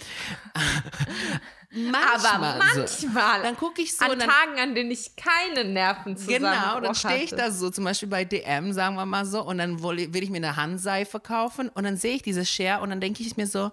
[1.70, 2.34] Manchmal.
[2.34, 2.80] Aber so.
[3.06, 6.82] manchmal, Dann gucke ich so an dann, Tagen, an denen ich keine Nerven Genau, zusammenbruch
[6.82, 9.82] dann stehe ich da so, zum Beispiel bei DM, sagen wir mal so, und dann
[9.82, 13.22] will ich mir eine Handseife kaufen und dann sehe ich diese Share und dann denke
[13.22, 13.72] ich mir so,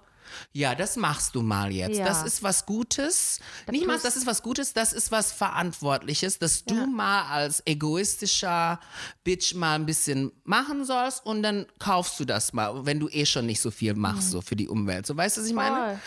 [0.53, 1.97] ja, das machst du mal jetzt.
[1.97, 2.05] Ja.
[2.05, 3.39] Das ist was Gutes.
[3.69, 8.79] Nicht mal, das ist was Gutes, das ist was Verantwortliches, dass du mal als egoistischer
[9.23, 13.25] Bitch mal ein bisschen machen sollst und dann kaufst du das mal, wenn du eh
[13.25, 15.05] schon nicht so viel machst, so für die Umwelt.
[15.05, 15.99] So, weißt du, was ich meine?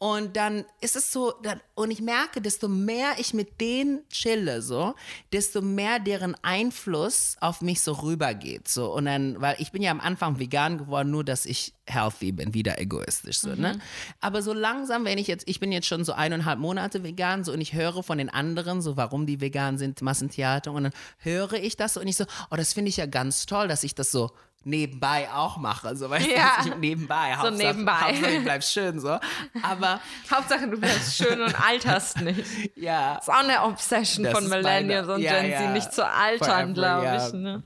[0.00, 0.06] Mhm.
[0.06, 4.62] Und dann ist es so, dann, und ich merke, desto mehr ich mit denen chille,
[4.62, 4.94] so,
[5.32, 8.68] desto mehr deren Einfluss auf mich so rübergeht.
[8.68, 8.92] So.
[8.92, 12.52] Und dann, weil ich bin ja am Anfang vegan geworden, nur dass ich healthy bin,
[12.52, 13.38] wieder egoistisch.
[13.38, 13.78] So, ne?
[14.20, 17.52] Aber so langsam, wenn ich jetzt, ich bin jetzt schon so eineinhalb Monate vegan, so
[17.52, 21.54] und ich höre von den anderen, so warum die vegan sind, Massentheater, und dann höre
[21.54, 23.94] ich das so und ich so, oh, das finde ich ja ganz toll, dass ich
[23.94, 24.32] das so
[24.66, 25.96] nebenbei auch mache.
[25.96, 26.62] So, weißt Ja.
[26.64, 27.30] du, nebenbei.
[27.40, 27.92] So Hauptsache, nebenbei.
[27.92, 29.18] Hauptsache, ich bleib schön so.
[29.62, 30.00] Aber
[30.30, 32.44] Hauptsache, du bleibst schön und alterst nicht.
[32.76, 33.16] ja.
[33.16, 35.70] ist auch eine Obsession Das von Millennials meine- und ja, Gen Z, ja.
[35.70, 37.32] nicht zu altern, glaube ich.
[37.32, 37.62] Ne?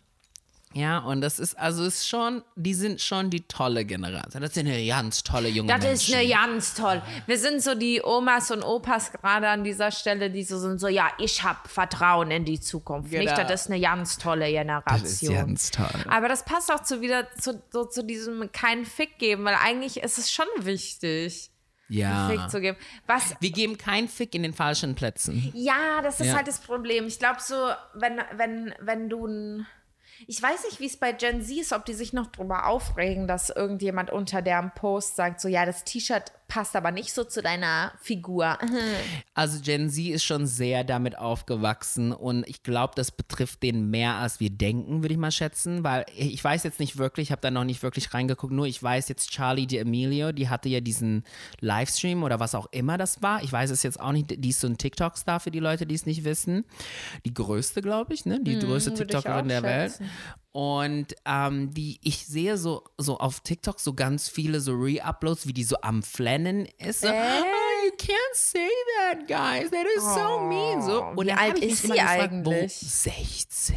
[0.72, 4.40] Ja, und das ist, also ist schon, die sind schon die tolle Generation.
[4.40, 6.14] Das sind eine ganz tolle junge Das Menschen.
[6.14, 7.02] ist eine ganz toll.
[7.26, 10.86] Wir sind so die Omas und Opas gerade an dieser Stelle, die so sind so,
[10.86, 13.10] ja, ich habe Vertrauen in die Zukunft.
[13.10, 13.48] Nicht, Genau.
[13.48, 15.00] das ist eine ganz tolle Generation.
[15.02, 16.04] Das ist ganz toll.
[16.08, 19.96] Aber das passt auch zu wieder zu, so, zu diesem keinen Fick geben, weil eigentlich
[19.96, 21.50] ist es schon wichtig,
[21.88, 22.28] Ja.
[22.28, 22.78] Fick zu geben.
[23.08, 25.50] Was Wir geben keinen Fick in den falschen Plätzen.
[25.56, 26.36] Ja, das ist Ja.
[26.36, 27.08] halt das Problem.
[27.08, 27.56] Ich glaube so,
[27.94, 29.66] wenn, wenn, wenn du ein.
[30.26, 33.26] Ich weiß nicht, wie es bei Gen Z ist, ob die sich noch drüber aufregen,
[33.26, 37.40] dass irgendjemand unter deren Post sagt, so ja, das T-Shirt passt aber nicht so zu
[37.40, 38.58] deiner Figur.
[39.34, 44.16] Also Gen Z ist schon sehr damit aufgewachsen und ich glaube, das betrifft den mehr,
[44.16, 47.40] als wir denken, würde ich mal schätzen, weil ich weiß jetzt nicht wirklich, ich habe
[47.40, 51.24] da noch nicht wirklich reingeguckt, nur ich weiß jetzt Charlie D'Amelio, die hatte ja diesen
[51.60, 54.60] Livestream oder was auch immer das war, ich weiß es jetzt auch nicht, die ist
[54.60, 56.64] so ein TikTok-Star für die Leute, die es nicht wissen,
[57.24, 58.40] die größte, glaube ich, ne?
[58.42, 60.10] die größte Mhm, würde ich TikTokerin der Welt schätzen.
[60.52, 65.52] Und ähm, die, ich sehe so, so auf TikTok so ganz viele so Re-Uploads, wie
[65.52, 67.02] die so am Flennen ist.
[67.02, 67.10] So, oh,
[67.84, 69.70] you can't say that, guys.
[69.70, 70.82] That is so mean.
[70.82, 71.04] So.
[71.04, 72.82] Oh, Und wie alt ist sie gefragt, eigentlich?
[72.82, 73.76] Wo, 16.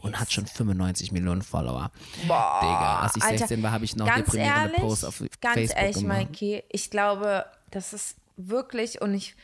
[0.00, 1.92] Und hat schon 95 Millionen Follower.
[2.22, 5.76] Digga, als ich Alter, 16 war, habe ich noch deprimierende ehrlich, Posts auf ganz Facebook
[5.76, 6.18] ehrlich, gemacht.
[6.30, 9.36] Mikey, ich glaube, das ist wirklich und ich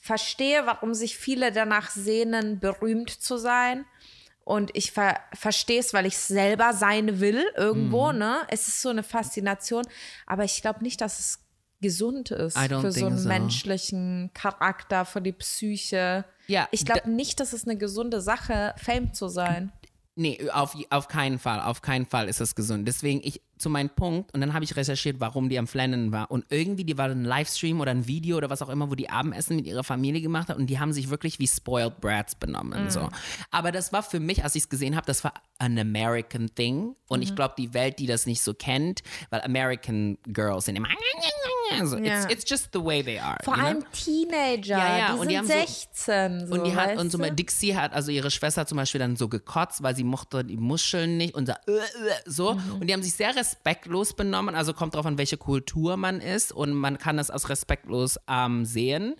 [0.00, 3.86] verstehe, warum sich viele danach sehnen, berühmt zu sein.
[4.48, 8.18] Und ich ver verstehe es, weil ich es selber sein will irgendwo, Mhm.
[8.18, 8.36] ne?
[8.48, 9.84] Es ist so eine Faszination.
[10.26, 11.40] Aber ich glaube nicht, dass es
[11.82, 13.28] gesund ist für so einen so.
[13.28, 16.24] menschlichen Charakter, für die Psyche.
[16.46, 19.70] Ja, ich glaube nicht, dass es eine gesunde Sache, Fame zu sein.
[20.16, 22.88] Nee, auf, auf keinen Fall, auf keinen Fall ist es gesund.
[22.88, 26.30] Deswegen, ich, zu meinem Punkt, und dann habe ich recherchiert, warum die am Flennen war.
[26.30, 29.10] Und irgendwie, die war ein Livestream oder ein Video oder was auch immer, wo die
[29.10, 32.90] Abendessen mit ihrer Familie gemacht hat und die haben sich wirklich wie Spoiled Brats benommen.
[32.90, 33.08] So.
[33.50, 36.94] Aber das war für mich, als ich es gesehen habe, das war an American Thing.
[37.08, 40.88] Und ich glaube, die Welt, die das nicht so kennt, weil American Girls sind immer
[41.84, 42.22] so, Ja.
[42.24, 43.36] it's, it's just the way they are.
[43.44, 43.68] Vor you know?
[43.68, 46.46] allem Teenager, Ja, ja, die und sind die haben so- 16.
[46.46, 47.18] So, Und die hat, und so?
[47.18, 51.16] Dixie hat, also ihre Schwester zum Beispiel dann so gekotzt, weil sie mochte die Muscheln
[51.16, 51.46] nicht und
[52.26, 52.54] so, äh, äh.
[52.54, 52.72] Mhm.
[52.80, 54.54] Und die haben sich sehr respektlos benommen.
[54.54, 58.64] Also kommt drauf an, welche Kultur man ist und man kann das als respektlos ähm,
[58.64, 59.14] sehen.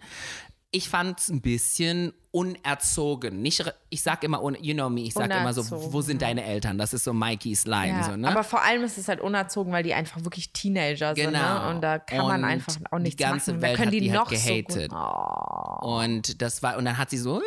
[0.70, 3.40] Ich fand es ein bisschen unerzogen.
[3.40, 5.92] Nicht, ich sag immer, you know me, ich sag immer so, Unerzogen.
[5.94, 6.76] wo sind deine Eltern?
[6.76, 7.98] Das ist so Mikey's Line.
[8.00, 8.28] Ja, so, ne?
[8.28, 11.32] Aber vor allem ist es halt unerzogen, weil die einfach wirklich Teenager sind.
[11.32, 11.64] Genau.
[11.64, 11.70] Ne?
[11.70, 13.62] Und da kann man Und einfach auch nichts die ganze machen.
[13.62, 14.70] Welt da können hat die, die halt noch gehatet.
[14.70, 14.92] so gut.
[14.92, 16.00] Oh.
[16.02, 17.40] Und das war, und dann hat sie so,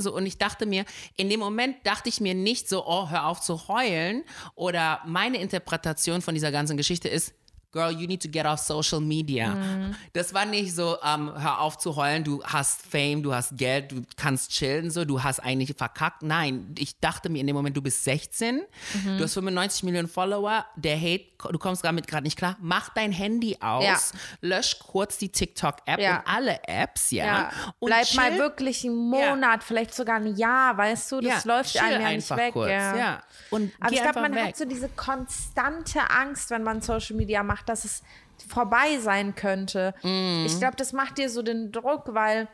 [0.00, 0.84] so, und ich dachte mir,
[1.16, 4.24] in dem Moment dachte ich mir nicht so, oh, hör auf zu heulen.
[4.54, 7.34] Oder meine Interpretation von dieser ganzen Geschichte ist,
[7.76, 9.48] Girl, you need to get off social media.
[9.54, 9.94] Mhm.
[10.14, 13.92] Das war nicht so, ähm, hör auf zu heulen, du hast Fame, du hast Geld,
[13.92, 16.22] du kannst chillen, so, du hast eigentlich verkackt.
[16.22, 18.62] Nein, ich dachte mir in dem Moment, du bist 16,
[18.94, 19.18] Mhm.
[19.18, 22.56] du hast 95 Millionen Follower, der Hate, du kommst damit gerade nicht klar.
[22.60, 23.98] Mach dein Handy aus, Ja.
[24.40, 26.16] lösch kurz die TikTok-App Ja.
[26.20, 27.24] und alle Apps, ja.
[27.26, 28.38] Ja, Und bleib mal chill.
[28.38, 31.20] wirklich einen Monat, vielleicht sogar ein Jahr, weißt du?
[31.20, 32.52] Das läuft einem ja nicht weg.
[32.54, 33.22] kurz, ja.
[33.50, 34.44] Und Aber ich glaube, man weg.
[34.46, 38.02] hat so diese konstante Angst, wenn man Social Media macht, dass es
[38.48, 39.94] vorbei sein könnte.
[40.02, 40.44] Mhm.
[40.46, 42.48] Ich glaube, das macht dir so den Druck, weil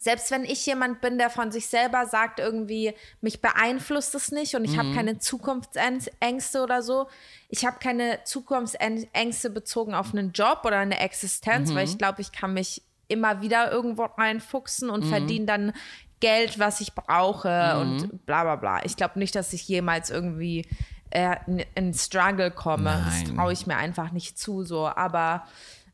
[0.00, 4.54] selbst wenn ich jemand bin, der von sich selber sagt, irgendwie, mich beeinflusst es nicht
[4.54, 4.78] und ich Mhm.
[4.78, 7.08] habe keine Zukunftsängste oder so.
[7.48, 11.74] Ich habe keine Zukunftsängste bezogen auf einen Job oder eine Existenz, Mhm.
[11.74, 14.94] weil ich glaube, ich kann mich immer wieder irgendwo reinfuchsen Mhm.
[14.94, 15.72] und verdiene dann
[16.20, 18.84] Geld, was ich brauche und bla bla bla.
[18.84, 20.66] Ich glaube nicht, dass ich jemals irgendwie
[21.10, 21.36] äh,
[21.74, 23.02] in, Struggle komme.
[23.04, 23.36] Das Nein.
[23.36, 24.86] traue ich mir einfach nicht zu so.
[24.86, 25.46] Aber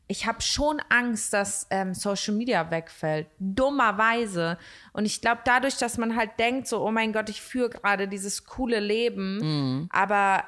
[0.07, 3.27] ich habe schon Angst, dass ähm, Social Media wegfällt.
[3.39, 4.57] Dummerweise.
[4.93, 8.07] Und ich glaube, dadurch, dass man halt denkt, so, oh mein Gott, ich führe gerade
[8.07, 10.43] dieses coole Leben, aber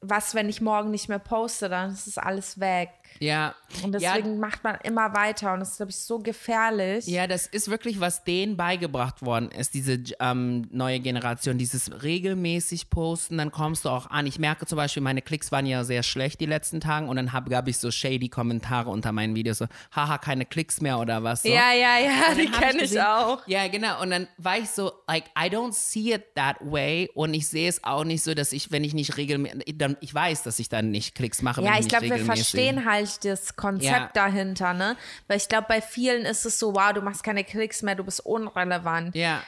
[0.00, 2.90] was, wenn ich morgen nicht mehr poste, dann ist es alles weg.
[3.18, 3.54] Ja.
[3.84, 7.06] Und ja, deswegen macht man immer weiter und das ist, glaube ich, so gefährlich.
[7.06, 12.90] Ja, das ist wirklich, was denen beigebracht worden ist, diese ähm, neue Generation, dieses regelmäßig
[12.90, 14.26] posten, dann kommst du auch an.
[14.26, 17.32] Ich merke zum Beispiel, meine Klicks waren ja sehr schlecht die letzten Tage und dann
[17.32, 21.22] hab, gab ich so shady Kommentare unter meinen Videos, so, haha, keine Klicks mehr oder
[21.22, 21.42] was.
[21.42, 21.48] So.
[21.48, 23.46] Ja, ja, ja, die kenne ich gesehen- auch.
[23.46, 24.00] Ja, genau.
[24.02, 27.08] Und dann war ich so, like, I don't see it that way.
[27.14, 30.12] Und ich sehe es auch nicht so, dass ich, wenn ich nicht regelmäßig, dann, ich
[30.14, 31.62] weiß, dass ich dann nicht Klicks mache.
[31.62, 34.10] Ja, wenn ich glaube, wir verstehen halt das Konzept Ja.
[34.14, 34.96] dahinter, ne?
[35.28, 38.04] Weil ich glaube, bei vielen ist es so, wow, du machst keine Klicks mehr, du
[38.04, 39.14] bist unrelevant.
[39.14, 39.42] Ja,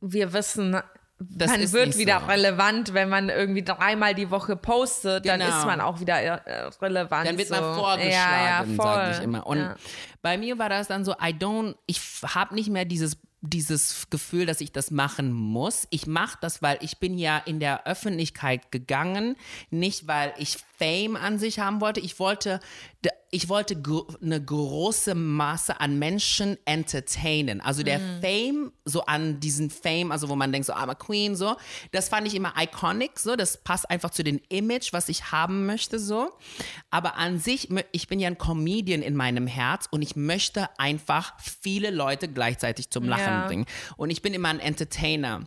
[0.00, 0.80] Wir wissen,
[1.18, 2.26] Das man wird wieder so.
[2.26, 5.58] relevant, wenn man irgendwie dreimal die Woche postet, dann Genau.
[5.58, 7.28] ist man auch wieder äh, relevant.
[7.28, 7.54] dann wird so.
[7.56, 9.46] man vorgeschlagen, ja, ja, sage ich immer.
[9.46, 9.74] Und ja.
[10.22, 14.46] bei mir war das dann so, I don't, ich habe nicht mehr dieses dieses Gefühl,
[14.46, 15.86] dass ich das machen muss.
[15.90, 19.36] Ich mache das, weil ich bin ja in der Öffentlichkeit gegangen,
[19.70, 22.00] nicht weil ich Fame an sich haben wollte.
[22.00, 22.60] Ich wollte,
[23.32, 27.60] ich wollte gro- eine große Masse an Menschen entertainen.
[27.60, 31.36] Also der Fame, so an diesen Fame, also wo man denkt, so I'm a Queen,
[31.36, 31.56] so,
[31.92, 35.64] das fand ich immer iconic, so, das passt einfach zu dem Image, was ich haben
[35.66, 36.30] möchte, so.
[36.90, 41.34] Aber an sich, ich bin ja ein Comedian in meinem Herz und ich möchte einfach
[41.38, 43.46] viele Leute gleichzeitig zum Lachen Ja.
[43.46, 43.66] bringen.
[43.96, 45.46] Und ich bin immer ein Entertainer.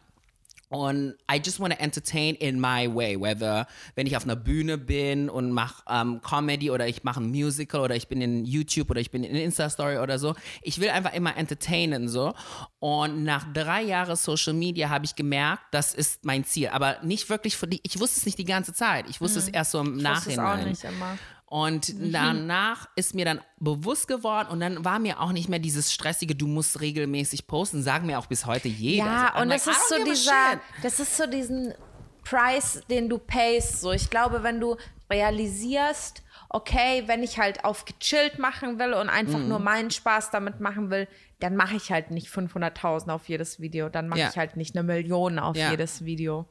[0.73, 4.79] Und I just want to entertain in my way, whether wenn ich auf einer Bühne
[4.79, 8.89] bin und mache ähm, Comedy oder ich mache ein Musical oder ich bin in YouTube
[8.89, 10.33] oder ich bin in Insta-Story oder so.
[10.63, 12.33] Ich will einfach immer entertainen so.
[12.79, 16.69] Und nach drei Jahren Social Media habe ich gemerkt, das ist mein Ziel.
[16.69, 19.07] Aber nicht wirklich, für die, ich wusste es nicht die ganze Zeit.
[19.09, 19.99] Ich wusste es erst so im Mhm.
[19.99, 20.59] Ich wusste es Nachhinein.
[20.61, 21.17] auch nicht immer.
[21.53, 25.93] Und danach ist mir dann bewusst geworden und dann war mir auch nicht mehr dieses
[25.93, 29.05] stressige, du musst regelmäßig posten, sagen mir auch bis heute jeder.
[29.05, 31.75] Ja, So, I'm und like, das I ist so dieser, das ist so diesen
[32.23, 33.81] Preis, den du payst.
[33.81, 34.77] So, ich glaube, wenn du
[35.11, 39.49] realisierst, okay, wenn ich halt auf gechillt machen will und einfach Mhm.
[39.49, 41.07] nur meinen Spaß damit machen will,
[41.39, 44.29] dann mache ich halt nicht 500.000 auf jedes Video, dann mache Ja.
[44.29, 45.71] ich halt nicht eine Million auf Ja.
[45.71, 46.47] jedes Video.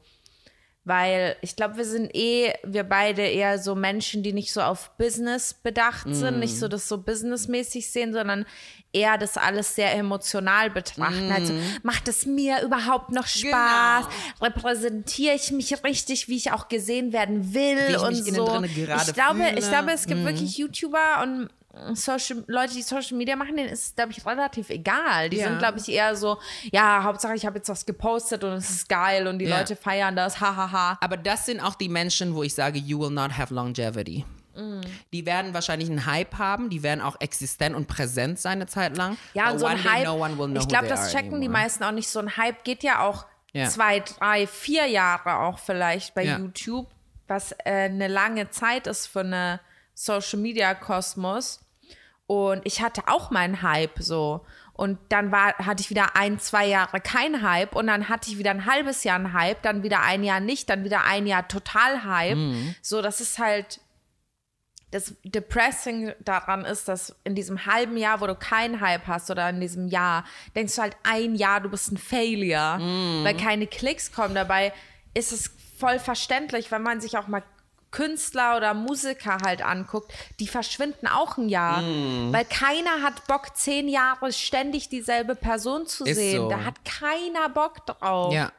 [0.85, 4.91] Weil ich glaube, wir sind eh, wir beide eher so Menschen, die nicht so auf
[4.97, 6.59] Business bedacht sind, nicht Mm.
[6.59, 8.45] so das so businessmäßig sehen, sondern
[8.91, 11.31] eher das alles sehr emotional betrachten.
[11.31, 11.59] Also Mm.
[11.83, 14.05] macht es mir überhaupt noch Spaß?
[14.07, 14.45] Genau.
[14.45, 18.21] Repräsentiere ich mich richtig, wie ich auch gesehen werden will ich und so.
[18.21, 19.61] ich glaube, ich fühle.
[19.61, 19.69] Mm.
[19.69, 21.49] glaube, es gibt wirklich YouTuber und
[21.95, 25.29] Social, Leute, die Social Media machen, denen ist es, glaube ich, relativ egal.
[25.29, 25.47] Die Ja.
[25.47, 26.37] sind, glaube ich, eher so,
[26.71, 29.57] ja, Hauptsache ich habe jetzt was gepostet und es ist geil und die Ja.
[29.57, 30.97] Leute feiern das, hahaha.
[31.01, 34.23] Aber das sind auch die Menschen, wo ich sage, you will not have longevity.
[34.55, 34.81] Mm.
[35.11, 38.95] Die werden wahrscheinlich einen Hype haben, die werden auch existent und präsent sein eine Zeit
[38.95, 39.17] lang.
[39.33, 41.63] Ja, und so ein Hype, no ich glaube, das checken die anymore.
[41.63, 42.07] meisten auch nicht.
[42.07, 43.67] So ein Hype geht ja auch Ja.
[43.67, 46.37] zwei, drei, vier Jahre auch vielleicht bei Ja.
[46.37, 46.87] YouTube,
[47.27, 49.59] was äh, eine lange Zeit ist für eine
[49.95, 51.61] Social Media Kosmos.
[52.27, 54.45] Und ich hatte auch meinen Hype so.
[54.73, 58.39] Und dann war, hatte ich wieder ein, zwei Jahre kein Hype und dann hatte ich
[58.39, 61.47] wieder ein halbes Jahr einen Hype, dann wieder ein Jahr nicht, dann wieder ein Jahr
[61.47, 62.37] total Hype.
[62.37, 62.75] Mhm.
[62.81, 63.81] So, das ist halt
[64.93, 69.49] das Depressing daran ist, dass in diesem halben Jahr, wo du keinen Hype hast oder
[69.49, 70.23] in diesem Jahr,
[70.55, 72.77] denkst du halt ein Jahr, du bist ein Failure,
[73.23, 74.35] weil keine Klicks kommen.
[74.35, 74.71] Dabei
[75.15, 77.43] ist es voll verständlich, wenn man sich auch mal
[77.93, 81.81] Künstler oder Musiker halt anguckt, die verschwinden auch ein Jahr,
[82.31, 86.41] weil keiner hat Bock, zehn Jahre ständig dieselbe Person zu Ist sehen.
[86.41, 86.49] so.
[86.49, 88.33] Da hat keiner Bock drauf.
[88.33, 88.51] Ja,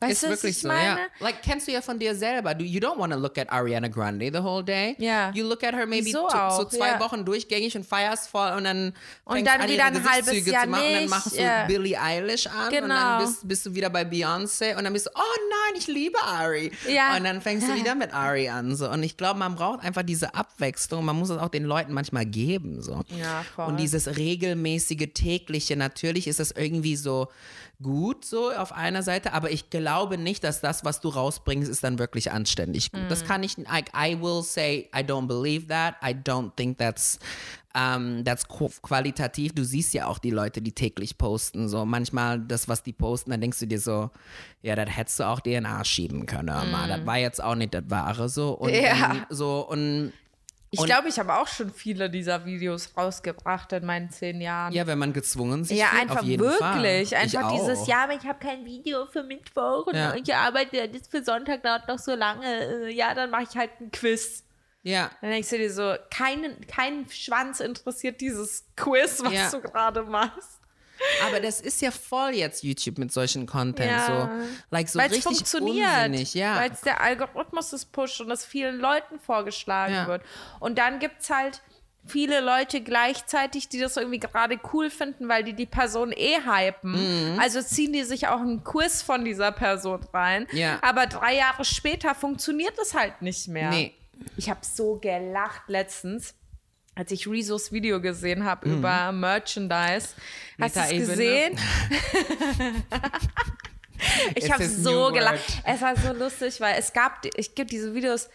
[0.00, 1.00] weißt ist du, was wirklich ich so, meine?
[1.00, 1.06] ja.
[1.20, 2.54] Like, kennst du ja von dir selber.
[2.54, 4.94] Du, you don't want to look at Ariana Grande the whole day.
[4.98, 5.30] Ja.
[5.34, 7.00] You look at her maybe So so, zwei ja.
[7.00, 8.92] Wochen durchgängig und feierst voll und dann
[9.24, 11.64] Und dann an, wieder ein halbes Jahr zu machen und dann nicht, machst du ja.
[11.66, 12.88] Billie Eilish an und Genau.
[12.94, 15.20] dann bist, bist du wieder bei Beyoncé und dann bist du, oh
[15.50, 16.70] nein, ich liebe Ari.
[16.88, 17.16] Ja.
[17.16, 18.76] Und dann fängst du wieder mit Ari an.
[18.76, 18.88] So.
[18.88, 21.04] Und ich glaube, man braucht einfach diese Abwechslung.
[21.04, 22.82] Man muss es auch den Leuten manchmal geben.
[22.82, 23.02] So.
[23.18, 23.66] Ja, voll.
[23.66, 27.28] Und dieses regelmäßige, tägliche, natürlich ist das irgendwie so
[27.82, 31.84] gut so auf einer Seite, aber ich glaube nicht, dass das, was du rausbringst, ist
[31.84, 33.02] dann wirklich anständig gut.
[33.08, 35.94] Das kann ich, I, I will say, I don't believe that.
[36.02, 37.20] I don't think that's,
[37.72, 39.54] that's qu- qualitativ.
[39.54, 41.68] Du siehst ja auch die Leute, die täglich posten.
[41.68, 44.10] So manchmal das, was die posten, dann denkst du dir so,
[44.62, 46.70] ja, das hättest du auch DNA schieben können.
[46.72, 46.88] Mal.
[46.88, 48.50] Das war jetzt auch nicht das Wahre so.
[48.54, 49.24] Und Ja.
[49.30, 50.12] so und
[50.70, 54.72] Ich glaube, ich habe auch schon viele dieser Videos rausgebracht in meinen zehn Jahren.
[54.74, 56.58] ja, wenn man gezwungen sich Ja, fühlt, einfach auf jeden wirklich.
[57.10, 57.18] Fall.
[57.22, 57.88] Einfach ich dieses, auch.
[57.88, 60.14] ja, aber ich habe kein Video für Mittwoch und Ja.
[60.14, 62.44] ich arbeite das für Sonntag dauert noch so lange.
[62.86, 64.44] Äh, Ja, dann mache ich halt ein Quiz.
[64.82, 69.50] Ja, Dann denkst du dir so, keinen kein Schwanz interessiert dieses Quiz, was Ja.
[69.50, 70.57] du gerade machst.
[71.26, 73.90] Aber das ist ja voll jetzt YouTube mit solchen Content.
[73.90, 74.06] Ja.
[74.06, 74.28] So,
[74.70, 76.34] like so Weil es richtig funktioniert, unsinnig.
[76.34, 76.56] Ja.
[76.56, 80.06] weil es der Algorithmus es pusht und es vielen Leuten vorgeschlagen Ja.
[80.06, 80.22] wird.
[80.60, 81.60] Und dann gibt es halt
[82.06, 87.32] viele Leute gleichzeitig, die das irgendwie gerade cool finden, weil die die Person eh hypen.
[87.34, 87.38] Mhm.
[87.38, 90.46] Also ziehen die sich auch einen Quiz von dieser Person rein.
[90.52, 90.78] Ja.
[90.82, 93.70] Aber drei Jahre später funktioniert es halt nicht mehr.
[93.70, 93.94] Nee.
[94.36, 96.34] Ich habe so gelacht letztens,
[96.98, 98.78] als ich Rezos Video gesehen habe Mhm.
[98.78, 100.08] über Merchandise.
[100.60, 101.56] Hast du es gesehen?
[104.34, 105.38] ich habe so gelacht.
[105.64, 108.28] Es war so lustig, weil es gab, ich gibt diese Videos,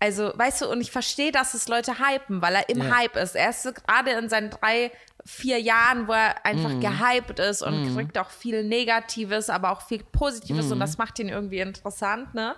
[0.00, 2.96] also weißt du, und ich verstehe, dass es Leute hypen, weil er im Ja.
[2.96, 3.36] Hype ist.
[3.36, 4.90] Er ist so gerade in seinen drei,
[5.24, 6.80] vier Jahren, wo er einfach Mhm.
[6.80, 10.72] gehypt ist und kriegt auch viel Negatives, aber auch viel Positives Mhm.
[10.72, 12.56] und das macht ihn irgendwie interessant, ne?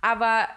[0.00, 0.48] Aber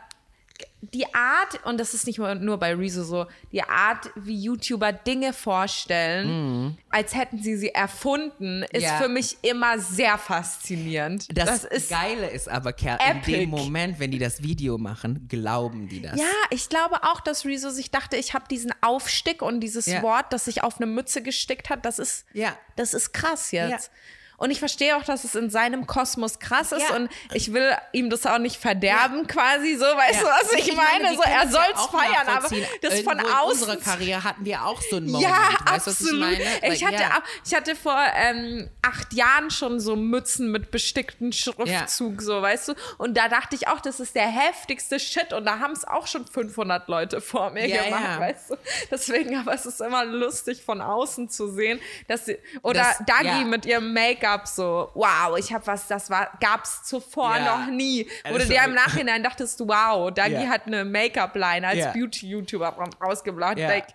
[0.82, 5.34] die Art, und das ist nicht nur, bei Rezo so, die Art, wie YouTuber Dinge
[5.34, 8.84] vorstellen, als hätten sie sie erfunden, ist.
[8.84, 8.98] Ja.
[8.98, 11.28] für mich immer sehr faszinierend.
[11.36, 15.88] Das, ist Geile ist aber, Kerl, in dem Moment, wenn die das Video machen, glauben
[15.88, 16.20] die das.
[16.20, 20.02] Ja, ich glaube auch, dass Rezo sich dachte, ich habe diesen Aufstick und dieses Ja.
[20.04, 22.56] Wort, das sich auf eine Mütze gestickt hat, das ist, Ja.
[22.76, 23.92] das ist krass jetzt.
[24.40, 24.44] Ja.
[24.44, 26.96] Und ich verstehe auch, dass es in seinem Kosmos krass ist Ja.
[26.96, 30.20] und ich will ihm das auch nicht verderben quasi so, weißt Ja.
[30.22, 31.10] du, was ich, meine?
[31.10, 32.50] wir So, er es ja soll's feiern, aber
[32.82, 35.28] das von Irgendwo außen In unserer Karriere hatten wir auch so einen Moment.
[35.30, 36.32] Ja, weißt, absolut.
[36.34, 36.74] ich meine?
[36.76, 37.24] Ich, hatte, ja.
[37.44, 42.74] ich hatte vor ähm, acht Jahren schon so Mützen mit bestickten Schriftzug, so, weißt du?
[43.00, 45.34] Und da dachte ich auch, das ist der heftigste Shit.
[45.34, 48.20] Und da haben es auch schon 500 Leute vor mir Ja, gemacht, ja.
[48.20, 48.58] weißt du?
[48.92, 53.26] Deswegen, aber es ist immer lustig von außen zu sehen, dass sie, oder Das- Dagi
[53.28, 53.44] ja.
[53.44, 57.58] mit ihrem Make-up so, wow, ich habe was, das war, gab's zuvor Ja.
[57.58, 58.08] noch nie.
[58.30, 60.50] Wo du dir im Nachhinein dachtest, wow, Dagi Ja.
[60.50, 61.92] hat eine Make-up-Line als Ja.
[61.92, 63.58] Beauty-YouTuber rausgebracht.
[63.60, 63.88] Like,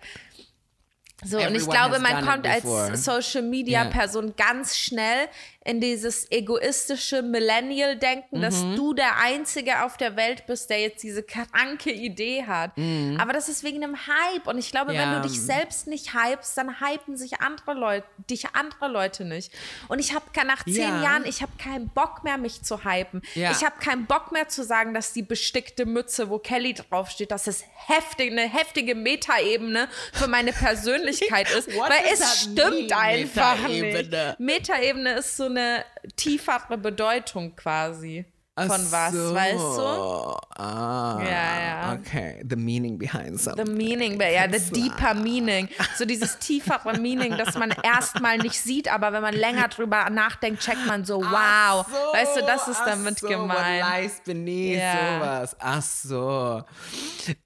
[1.25, 3.85] so, und ich Everyone glaube, man kommt als Social Media.
[3.85, 5.27] Person ganz schnell
[5.65, 8.75] in dieses egoistische Millennial-Denken, dass Mhm.
[8.75, 12.77] du der Einzige auf der Welt bist, der jetzt diese kranke Idee hat.
[12.77, 13.17] Mhm.
[13.19, 14.47] Aber das ist wegen einem Hype.
[14.47, 15.19] Und ich glaube, wenn Ja.
[15.21, 19.51] du dich selbst nicht hypst, dann hypen sich andere Leute, dich andere Leute nicht.
[19.87, 21.01] Und ich habe nach zehn Ja.
[21.01, 23.21] Jahren, ich habe keinen Bock mehr, mich zu hypen.
[23.35, 23.51] Ja.
[23.51, 27.47] Ich habe keinen Bock mehr zu sagen, dass die bestickte Mütze, wo Kelly draufsteht, dass
[27.47, 31.73] es heftig, eine heftige Metaebene für meine Persönlichkeit ist.
[31.73, 34.27] What weil es stimmt mean, einfach Metaebene?
[34.29, 34.39] nicht.
[34.39, 35.85] Metaebene ist so eine
[36.15, 38.25] tiefere Bedeutung quasi
[38.55, 39.33] von Ach was, so.
[39.33, 40.61] weißt du?
[40.61, 41.93] Ah, Ja, ja.
[41.99, 43.73] Okay, the meaning behind The something.
[43.75, 45.67] meaning, ja, the deeper meaning.
[45.97, 50.61] So dieses tiefere Meaning, das man erstmal nicht sieht, aber wenn man länger drüber nachdenkt,
[50.61, 51.85] checkt man so, wow.
[51.89, 53.83] So, weißt du, das ist damit so, gemeint.
[53.83, 55.19] What lies beneath Ja.
[55.19, 55.55] sowas.
[55.59, 56.63] Ach so.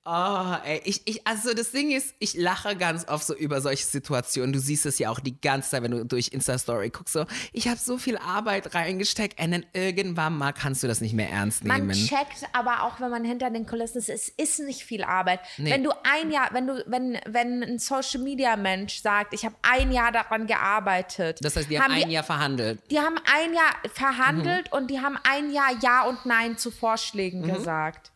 [0.05, 3.85] Oh, ey, ich, ich, also das Ding ist, ich lache ganz oft so über solche
[3.85, 4.51] Situationen.
[4.53, 7.13] Du siehst es ja auch die ganze Zeit, wenn du durch Insta-Story guckst.
[7.13, 11.13] So, ich habe so viel Arbeit reingesteckt und dann irgendwann mal kannst du das nicht
[11.13, 11.87] mehr ernst nehmen.
[11.87, 15.39] Man checkt aber auch, wenn man hinter den Kulissen ist, es ist nicht viel Arbeit.
[15.57, 15.71] Nee.
[15.71, 19.55] Wenn du ein Jahr, wenn du, wenn, wenn ein Social Media Mensch sagt, ich habe
[19.61, 21.39] ein Jahr daran gearbeitet.
[21.41, 22.79] das heißt, die haben, die, ein Jahr verhandelt.
[22.91, 24.77] Die haben ein Jahr verhandelt Mhm.
[24.77, 27.53] und die haben ein Jahr Ja und Nein zu Vorschlägen Mhm.
[27.53, 28.11] gesagt.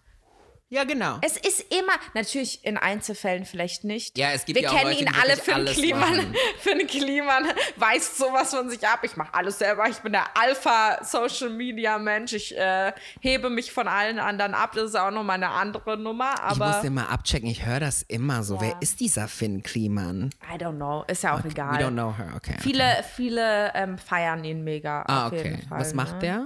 [0.74, 1.18] Ja, genau.
[1.22, 4.18] Es ist immer, natürlich in Einzelfällen vielleicht nicht.
[4.18, 6.00] Ja, es gibt Wir ja auch kennen Leute, ihn alle, Finn alles Kliman.
[6.00, 6.36] machen.
[6.60, 7.44] Finn Kliman
[7.76, 9.00] weist sowas von sich ab.
[9.04, 9.90] Ich mache alles selber.
[9.90, 12.32] Ich bin der Alpha-Social-Media-Mensch.
[12.32, 14.72] Ich äh, hebe mich von allen anderen ab.
[14.74, 16.36] Das ist auch nochmal eine andere Nummer.
[16.36, 17.50] Ich muss Aber den mal abchecken.
[17.50, 18.56] Ich höre das immer so.
[18.56, 18.62] Ja.
[18.62, 20.30] Wer ist dieser Finn Kliman?
[20.50, 21.04] I don't know.
[21.08, 21.84] Ist ja auch We egal.
[21.84, 22.32] don't know her.
[22.38, 22.56] Okay.
[22.62, 25.04] Viele, viele ähm, feiern ihn mega.
[25.06, 25.60] Ah, okay.
[25.68, 26.20] Was macht ne?
[26.20, 26.46] der?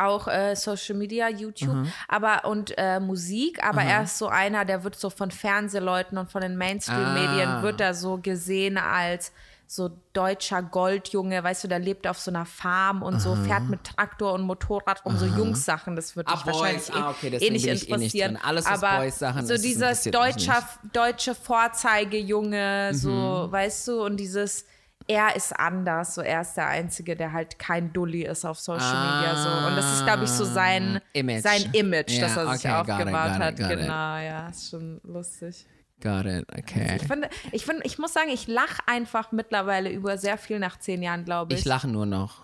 [0.00, 4.82] Auch äh, Social Media, YouTube, aber und äh, Musik, aber er ist so einer, der
[4.84, 7.62] wird so von Fernsehleuten und von den Mainstream-Medien Ah.
[7.62, 9.32] wird er so gesehen als
[9.66, 13.84] so deutscher Goldjunge, weißt du, der lebt auf so einer Farm und so, fährt mit
[13.84, 16.92] Traktor und Motorrad rum, so Jungssachen, das wird Ah, dich wahrscheinlich.
[16.92, 18.34] Ah, eh, okay, eh nicht eh nicht interessieren.
[18.34, 18.44] drin.
[18.44, 23.10] Alles, aber Boys-Sachen so dieses mich deutscher, deutsche Vorzeigejunge, so,
[23.46, 23.52] Mhm.
[23.52, 24.66] weißt du, und dieses
[25.10, 28.78] er ist anders, so er ist der Einzige, der halt kein Dulli ist auf Social
[29.16, 31.42] Media so und das ist glaube ich so sein Ah, Image.
[31.42, 33.68] sein Image, Ja, das er sich okay, it, aufgebaut it, hat, it.
[33.68, 35.66] genau, ja, ist schon lustig.
[36.00, 36.46] Got it.
[36.56, 36.96] Okay.
[37.00, 40.78] Ich finde, ich finde, ich muss sagen, ich lache einfach mittlerweile über sehr viel nach
[40.78, 41.60] zehn Jahren, glaube ich.
[41.60, 42.42] Ich lache nur noch.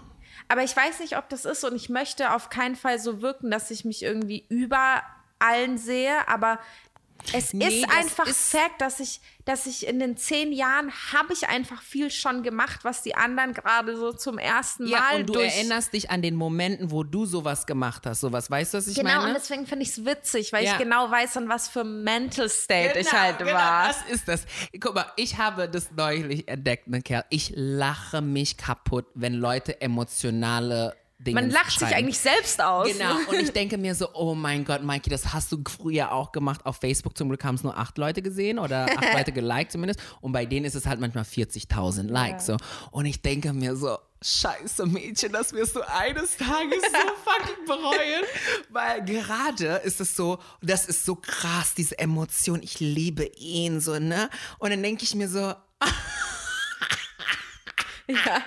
[0.49, 3.51] Aber ich weiß nicht, ob das ist und ich möchte auf keinen Fall so wirken,
[3.51, 5.03] dass ich mich irgendwie über
[5.39, 6.59] allen sehe, aber
[7.33, 11.33] Es Nee, ist einfach ist- Fact, dass ich, dass ich in den zehn Jahren habe
[11.33, 15.27] ich einfach viel schon gemacht, was die anderen gerade so zum ersten Ja, Mal und
[15.31, 18.21] du erinnerst dich an den Momenten, wo du sowas gemacht hast.
[18.21, 19.29] Sowas, weißt du, was ich Genau, meine?
[19.29, 20.73] und deswegen finde ich es witzig, weil Ja.
[20.73, 23.89] ich genau weiß, an was für Mental State ich halt genau, war.
[23.89, 24.45] Das ist das.
[24.81, 27.25] Guck mal, ich habe das neulich entdeckt, ne Kerl.
[27.31, 31.95] Ich lache mich kaputt, wenn Leute emotionale Dinge Man lacht sich schreiben.
[31.95, 32.89] eigentlich selbst aus.
[32.89, 36.33] Genau, und ich denke mir so, oh mein Gott, Mikey, das hast du früher auch
[36.33, 37.17] gemacht auf Facebook.
[37.17, 40.01] Zum Glück haben es nur acht Leute gesehen oder acht Leute geliked zumindest.
[40.21, 42.47] Und bei denen ist es halt manchmal 40.000 Likes.
[42.47, 42.57] So.
[42.91, 48.25] Und ich denke mir so, scheiße Mädchen, das wirst du eines Tages so fucking bereuen.
[48.71, 53.99] Weil gerade ist es so, das ist so krass, diese Emotion, ich liebe ihn so,
[53.99, 54.29] ne?
[54.59, 55.55] Und dann denke ich mir so,
[58.09, 58.41] Hey,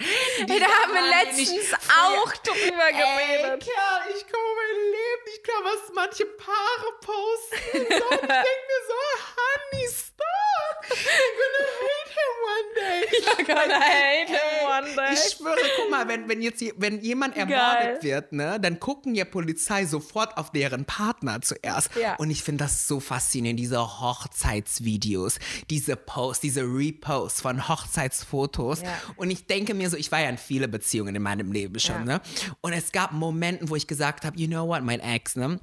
[0.00, 3.64] da haben wir letztens auch drüber Ey, geredet.
[3.64, 7.78] Kerl, ich komme mein Leben nicht klar, was manche Paare posten.
[7.78, 8.94] Und ich denke mir so,
[9.36, 10.69] honey, stop.
[10.90, 13.00] You're gonna hate him one day.
[13.26, 15.14] You're gonna hate him one day.
[15.14, 17.98] Ich schwöre, guck mal, wenn, wenn jetzt je- wenn jemand ermordet Geil.
[18.02, 21.90] wird, ne, dann gucken ja Polizei sofort auf deren Partner zuerst.
[22.00, 22.16] Ja.
[22.16, 25.38] Und ich finde das so faszinierend, diese Hochzeitsvideos,
[25.70, 28.82] diese Posts, diese Reposts von Hochzeitsfotos.
[28.82, 28.88] Ja.
[29.16, 32.06] Und ich denke mir so, ich war ja in viele Beziehungen in meinem Leben schon,
[32.06, 32.18] Ja.
[32.18, 32.20] ne?
[32.60, 35.60] Und es gab Momente, wo ich gesagt habe, you know what, mein Ex, ne?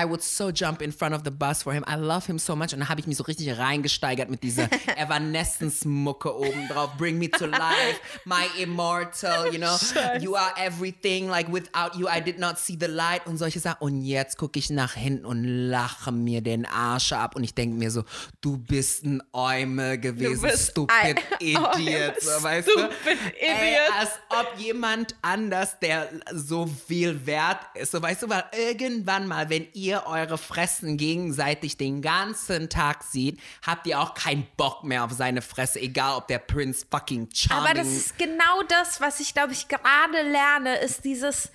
[0.00, 1.84] I would so jump in front of the bus for him.
[1.86, 2.72] I love him so much.
[2.72, 6.90] Und dann habe ich mich so richtig reingesteigert mit dieser Evanescence-Mucke oben drauf.
[6.96, 9.76] Bring me to life, my immortal, you know.
[10.20, 11.28] You are everything.
[11.28, 13.78] Like without you, I did not see the light und solche Sachen.
[13.80, 17.36] Und jetzt gucke ich nach hinten und lache mir den Arsch ab.
[17.36, 18.04] Und ich denke mir so,
[18.40, 22.20] du bist ein Eumel gewesen, stupid Idiot.
[22.20, 22.72] So, weißt du?
[22.72, 23.98] stupid Ey, Idiot.
[23.98, 27.92] als ob jemand anders, der so viel wert ist.
[27.92, 33.38] So, weißt du, weil irgendwann mal, wenn ihr eure Fressen gegenseitig den ganzen Tag seht,
[33.66, 37.64] habt ihr auch keinen Bock mehr auf seine Fresse, egal ob der Prince fucking charming
[37.64, 41.50] Aber das ist genau das, was ich, glaube ich, gerade lerne, ist dieses,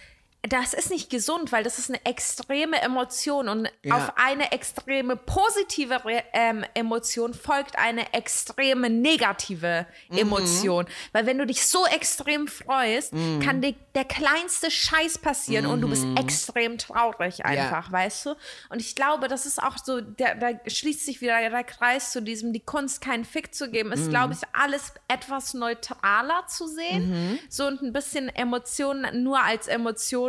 [0.48, 3.96] das ist nicht gesund, weil das ist eine extreme Emotion und Ja.
[3.98, 6.02] auf eine extreme positive
[6.34, 10.18] ähm, Emotion folgt eine extreme negative Mhm.
[10.18, 10.86] Emotion.
[11.14, 13.39] Weil wenn du dich so extrem freust, Mhm.
[13.39, 18.36] kann dir der kleinste Scheiß passieren und du bist extrem traurig einfach, weißt du?
[18.70, 22.22] Und ich glaube, das ist auch so, der, da schließt sich wieder der Kreis zu
[22.22, 27.39] diesem, die Kunst keinen Fick zu geben, ist, glaube ich, alles etwas neutraler zu sehen.
[27.50, 29.68] So und ein bisschen Emotionen nur als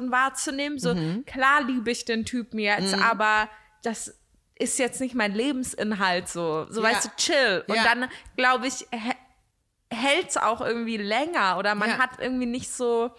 [0.07, 0.79] Emotion wahrzunehmen.
[0.79, 0.95] So,
[1.27, 3.49] klar liebe ich den Typen jetzt, aber
[3.83, 4.15] das
[4.59, 6.67] ist jetzt nicht mein Lebensinhalt so.
[6.71, 6.89] So, Ja.
[6.91, 7.65] weißt du, chill.
[7.69, 7.85] Und Ja.
[7.85, 8.87] dann, glaube ich,
[9.91, 11.99] hält es auch irgendwie länger oder man Ja.
[11.99, 13.11] hat irgendwie nicht so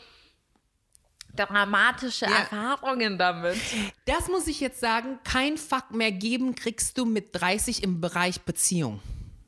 [1.36, 2.38] dramatische Ja.
[2.40, 3.58] Erfahrungen damit.
[4.06, 8.42] Das muss ich jetzt sagen, kein Fuck mehr geben kriegst du mit 30 im Bereich
[8.42, 9.00] Beziehung.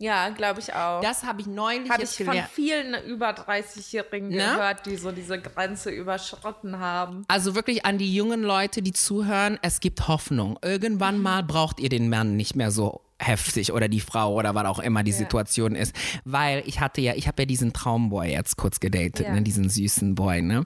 [0.02, 1.02] Ja, glaube ich auch.
[1.02, 2.50] Das habe ich neulich habe ich jetzt von gelernt.
[2.54, 4.38] vielen über 30-Jährigen Ne?
[4.38, 7.26] gehört, die so diese Grenze überschritten haben.
[7.28, 10.58] Also wirklich an die jungen Leute, die zuhören, es gibt Hoffnung.
[10.64, 11.24] Irgendwann Mhm.
[11.24, 14.80] mal braucht ihr den Mann nicht mehr so heftig oder die Frau oder was auch
[14.80, 15.96] immer die Situation ist.
[16.24, 19.34] Weil ich hatte ja, ich habe ja diesen Traumboy jetzt kurz gedatet, Ja.
[19.34, 20.64] ne, diesen süßen Boy, ne?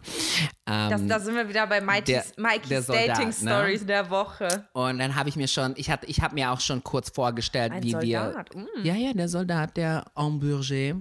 [0.65, 3.33] Das, da sind wir wieder bei Mikey's, der- der Mikey's Soldat, Dating ne?
[3.33, 4.47] Stories der Woche.
[4.73, 7.73] Und dann habe ich mir schon, ich hatte, ich habe mir auch schon kurz vorgestellt,
[7.73, 8.61] Ein wie Soldat, wir.
[8.61, 8.85] mm.
[8.85, 10.95] Ja, ja, der Soldat, der Hamburger.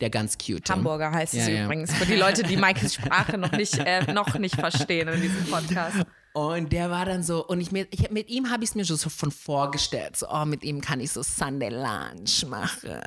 [0.00, 0.70] Der ganz cute.
[0.70, 1.64] Hamburger heißt es Ja, ja.
[1.64, 1.92] übrigens.
[1.92, 6.04] Für die Leute, die Mikey's Sprache noch nicht, äh, noch nicht verstehen in diesem Podcast.
[6.34, 8.84] Und der war dann so, und ich, mir, ich mit ihm habe ich es mir
[8.84, 13.00] schon so von vorgestellt, so, oh, mit ihm kann ich so Sunday Lunch machen.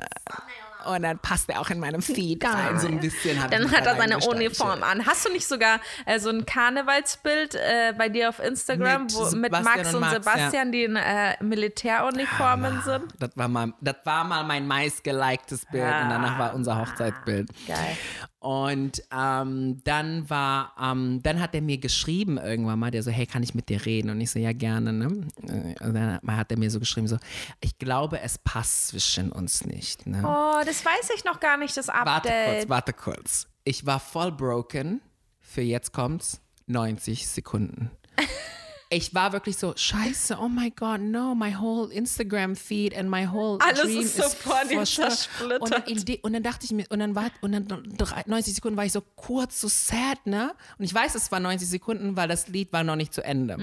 [0.84, 3.38] Und dann passt er auch in meinem Feed rein, so ein bisschen.
[3.50, 4.18] Dann hat er seine.
[4.18, 5.04] Uniform an.
[5.06, 9.36] Hast du nicht sogar äh, so ein Karnevalsbild äh, bei dir auf Instagram, Mit wo,
[9.36, 13.04] mit Max und Max, Sebastian, die in äh, Militäruniformen sind?
[13.18, 17.50] Das war, mal, das war mal mein meistgeliktes Bild und danach war unser Hochzeitsbild.
[17.66, 17.96] Geil.
[18.42, 23.24] Und ähm, dann war, ähm, dann hat er mir geschrieben irgendwann mal, der so, hey,
[23.24, 24.10] kann ich mit dir reden?
[24.10, 25.28] Und ich so, ja, gerne, ne?
[25.46, 27.18] Äh, Und dann hat er mir so geschrieben, so,
[27.60, 30.22] ich glaube, es passt zwischen uns nicht, ne?
[30.26, 32.58] Oh, das weiß ich noch gar nicht, das Warte Update.
[32.58, 33.46] kurz, warte kurz.
[33.62, 35.00] Ich war voll broken
[35.38, 37.92] für jetzt kommt's 90 Sekunden.
[38.94, 43.26] Ich war wirklich so, scheiße, oh my God, no, my whole Instagram feed and my
[43.26, 45.10] whole Alles dream ist so vor dir verschwunden.
[45.10, 45.62] zersplittert.
[45.62, 47.66] Und dann, und dann dachte ich mir, und dann war, und dann
[47.96, 50.54] drei- 90 Sekunden war ich so kurz so sad, ne?
[50.78, 53.54] Und ich weiß, es war 90 Sekunden, weil das Lied war noch nicht zu Ende.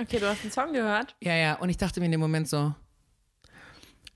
[0.00, 1.14] Okay, du hast einen Song gehört.
[1.20, 2.74] Ja, ja, und ich dachte mir in dem Moment so,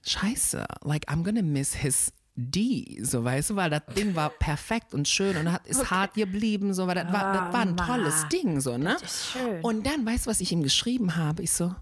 [0.07, 4.95] scheiße, like I'm gonna miss his D, so weißt du, weil das Ding war perfekt
[4.95, 8.29] und schön und hat, ist hart geblieben, so, weil das war, das war ein tolles
[8.29, 8.97] Ding, so, ne?
[9.33, 9.61] schön.
[9.63, 11.43] Und dann, weißt du, was ich ihm geschrieben habe?
[11.43, 11.75] Ich so,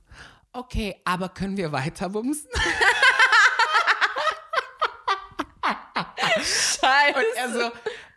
[0.53, 2.49] okay, aber können wir weiter bumsen?
[6.39, 7.19] Scheiße.
[7.19, 7.71] Und er so,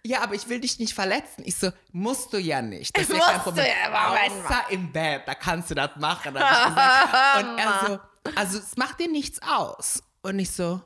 [0.04, 1.44] ja, aber ich will dich nicht verletzen.
[1.46, 2.98] Ich so, musst du ja nicht.
[2.98, 3.66] Das ist kein du Problem.
[3.66, 6.36] ja, Moment Außer im Bett, da kannst du das machen.
[6.36, 8.00] Und er so,
[8.36, 10.02] also es macht dir nichts aus.
[10.24, 10.82] Und ich so,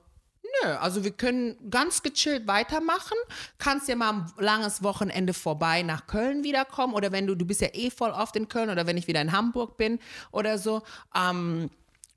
[0.65, 3.17] nö, also wir können ganz gechillt weitermachen.
[3.57, 6.93] Kannst ja mal ein langes Wochenende vorbei nach Köln wiederkommen.
[6.93, 9.21] Oder wenn du, du bist ja eh voll oft in Köln oder wenn ich wieder
[9.21, 9.99] in Hamburg bin
[10.31, 10.83] oder so.
[11.15, 11.69] Ähm,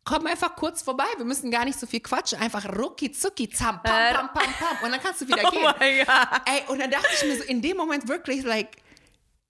[0.05, 3.83] Komm einfach kurz vorbei, wir müssen gar nicht so viel quatschen, einfach rucki zucki zam,
[3.83, 5.63] pam, pam, pam, pam und dann kannst du wieder Oh gehen.
[5.65, 6.41] mein Gott.
[6.47, 8.79] Ey, und dann dachte ich mir so in dem Moment wirklich, like,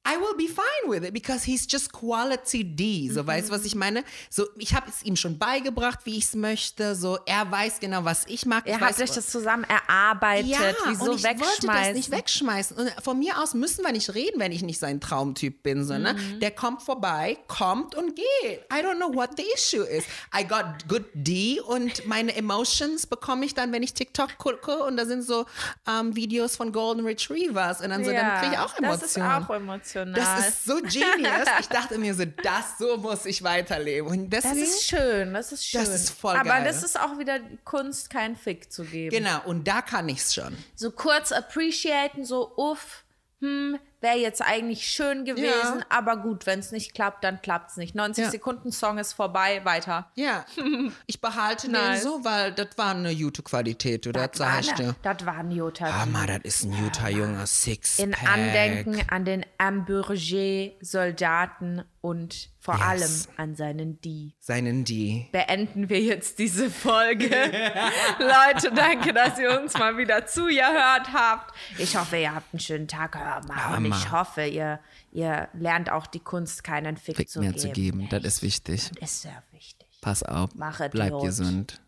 [0.07, 3.11] I will be fine with it because he's just quality D.
[3.13, 4.05] So, weißt du, was ich meine?
[4.31, 6.95] So, ich habe es ihm schon beigebracht, wie ich es möchte.
[6.95, 8.65] So, er weiß genau, was ich mag.
[8.67, 10.47] Ihr ich habt weiß, euch das zusammen erarbeitet.
[10.49, 12.77] ja, Wieso und ich wollte das nicht wegschmeißen.
[12.79, 16.17] Und von mir aus müssen wir nicht reden, wenn ich nicht sein Traumtyp bin, sondern
[16.17, 16.41] Mhm.
[16.41, 18.61] der kommt vorbei, kommt und geht.
[18.73, 20.05] I don't know what the issue is.
[20.35, 24.97] I got good D und meine Emotions bekomme ich dann, wenn ich TikTok gucke und
[24.97, 25.45] da sind so
[25.87, 29.01] ähm, Videos von Golden Retrievers und dann so, dann kriege ich auch Emotionen.
[29.01, 29.51] Das ist auch
[29.97, 30.37] emotional.
[30.37, 31.49] Das ist so genius.
[31.61, 34.09] Ich dachte mir so, das so muss ich weiterleben.
[34.09, 35.81] Und Das deswegen, ist schön, das ist schön.
[35.81, 36.65] Das ist voll Aber geil.
[36.65, 39.15] das ist auch wieder Kunst, keinen Fick zu geben.
[39.17, 40.57] genau, und da kann ich es schon.
[40.75, 43.05] So kurz appreciaten, so uff,
[43.41, 45.87] hm, wäre jetzt eigentlich schön gewesen, Ja.
[45.89, 47.95] aber gut, wenn es nicht klappt, dann klappt es nicht.
[47.95, 48.31] 90 Ja.
[48.31, 50.11] Sekunden Song ist vorbei, weiter.
[50.15, 50.45] Ja,
[51.07, 52.03] ich behalte Nice.
[52.03, 54.29] den so, weil das war eine gute Qualität, oder?
[54.29, 54.95] Das ich dir.
[55.03, 55.93] Das war ein Jota.
[56.01, 62.83] Hammer, das ist ein guter Junge, Six In Andenken an den Amberger-Soldaten und vor Yes.
[62.85, 64.35] allem an seinen Die.
[64.39, 65.29] Seinen die.
[65.33, 67.29] beenden wir jetzt diese Folge.
[68.19, 71.55] Leute, danke, dass ihr uns mal wieder zugehört habt.
[71.79, 73.17] Ich hoffe, ihr habt einen schönen Tag.
[73.19, 73.57] Hör mal.
[73.93, 74.81] Und ich hoffe, ihr,
[75.13, 77.61] ihr lernt auch die Kunst, keinen Fick, Fick zu mehr geben.
[77.61, 78.91] zu geben, das ist wichtig.
[79.01, 79.89] Ist sehr wichtig.
[80.01, 81.23] Pass auf, Machet bleib Jod.
[81.23, 81.81] gesund.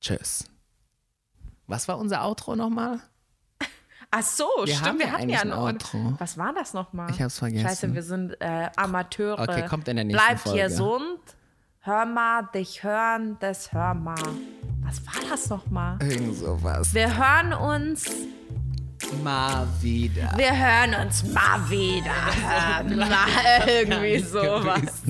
[0.00, 0.44] Tschüss.
[1.66, 3.00] Was war unser Outro nochmal?
[4.10, 5.52] Ach so, Wir stimmt, wir hatten ja ein.
[5.52, 6.14] Outro.
[6.18, 7.10] Was war das nochmal?
[7.10, 7.66] Ich hab's vergessen.
[7.68, 9.38] Scheiße, wir sind äh, Amateure.
[9.38, 10.62] Okay, kommt in der nächsten Bleib Folge.
[10.62, 11.20] gesund.
[11.80, 14.16] Hör mal, dich hören, das hör mal.
[14.82, 15.98] Was war das nochmal?
[16.02, 16.94] Irgend sowas.
[16.94, 18.06] Wir hören uns.
[19.22, 20.32] Mal wieder.
[20.36, 22.10] Wir hören uns mal wieder.
[22.96, 23.28] mal
[23.66, 25.02] irgendwie sowas.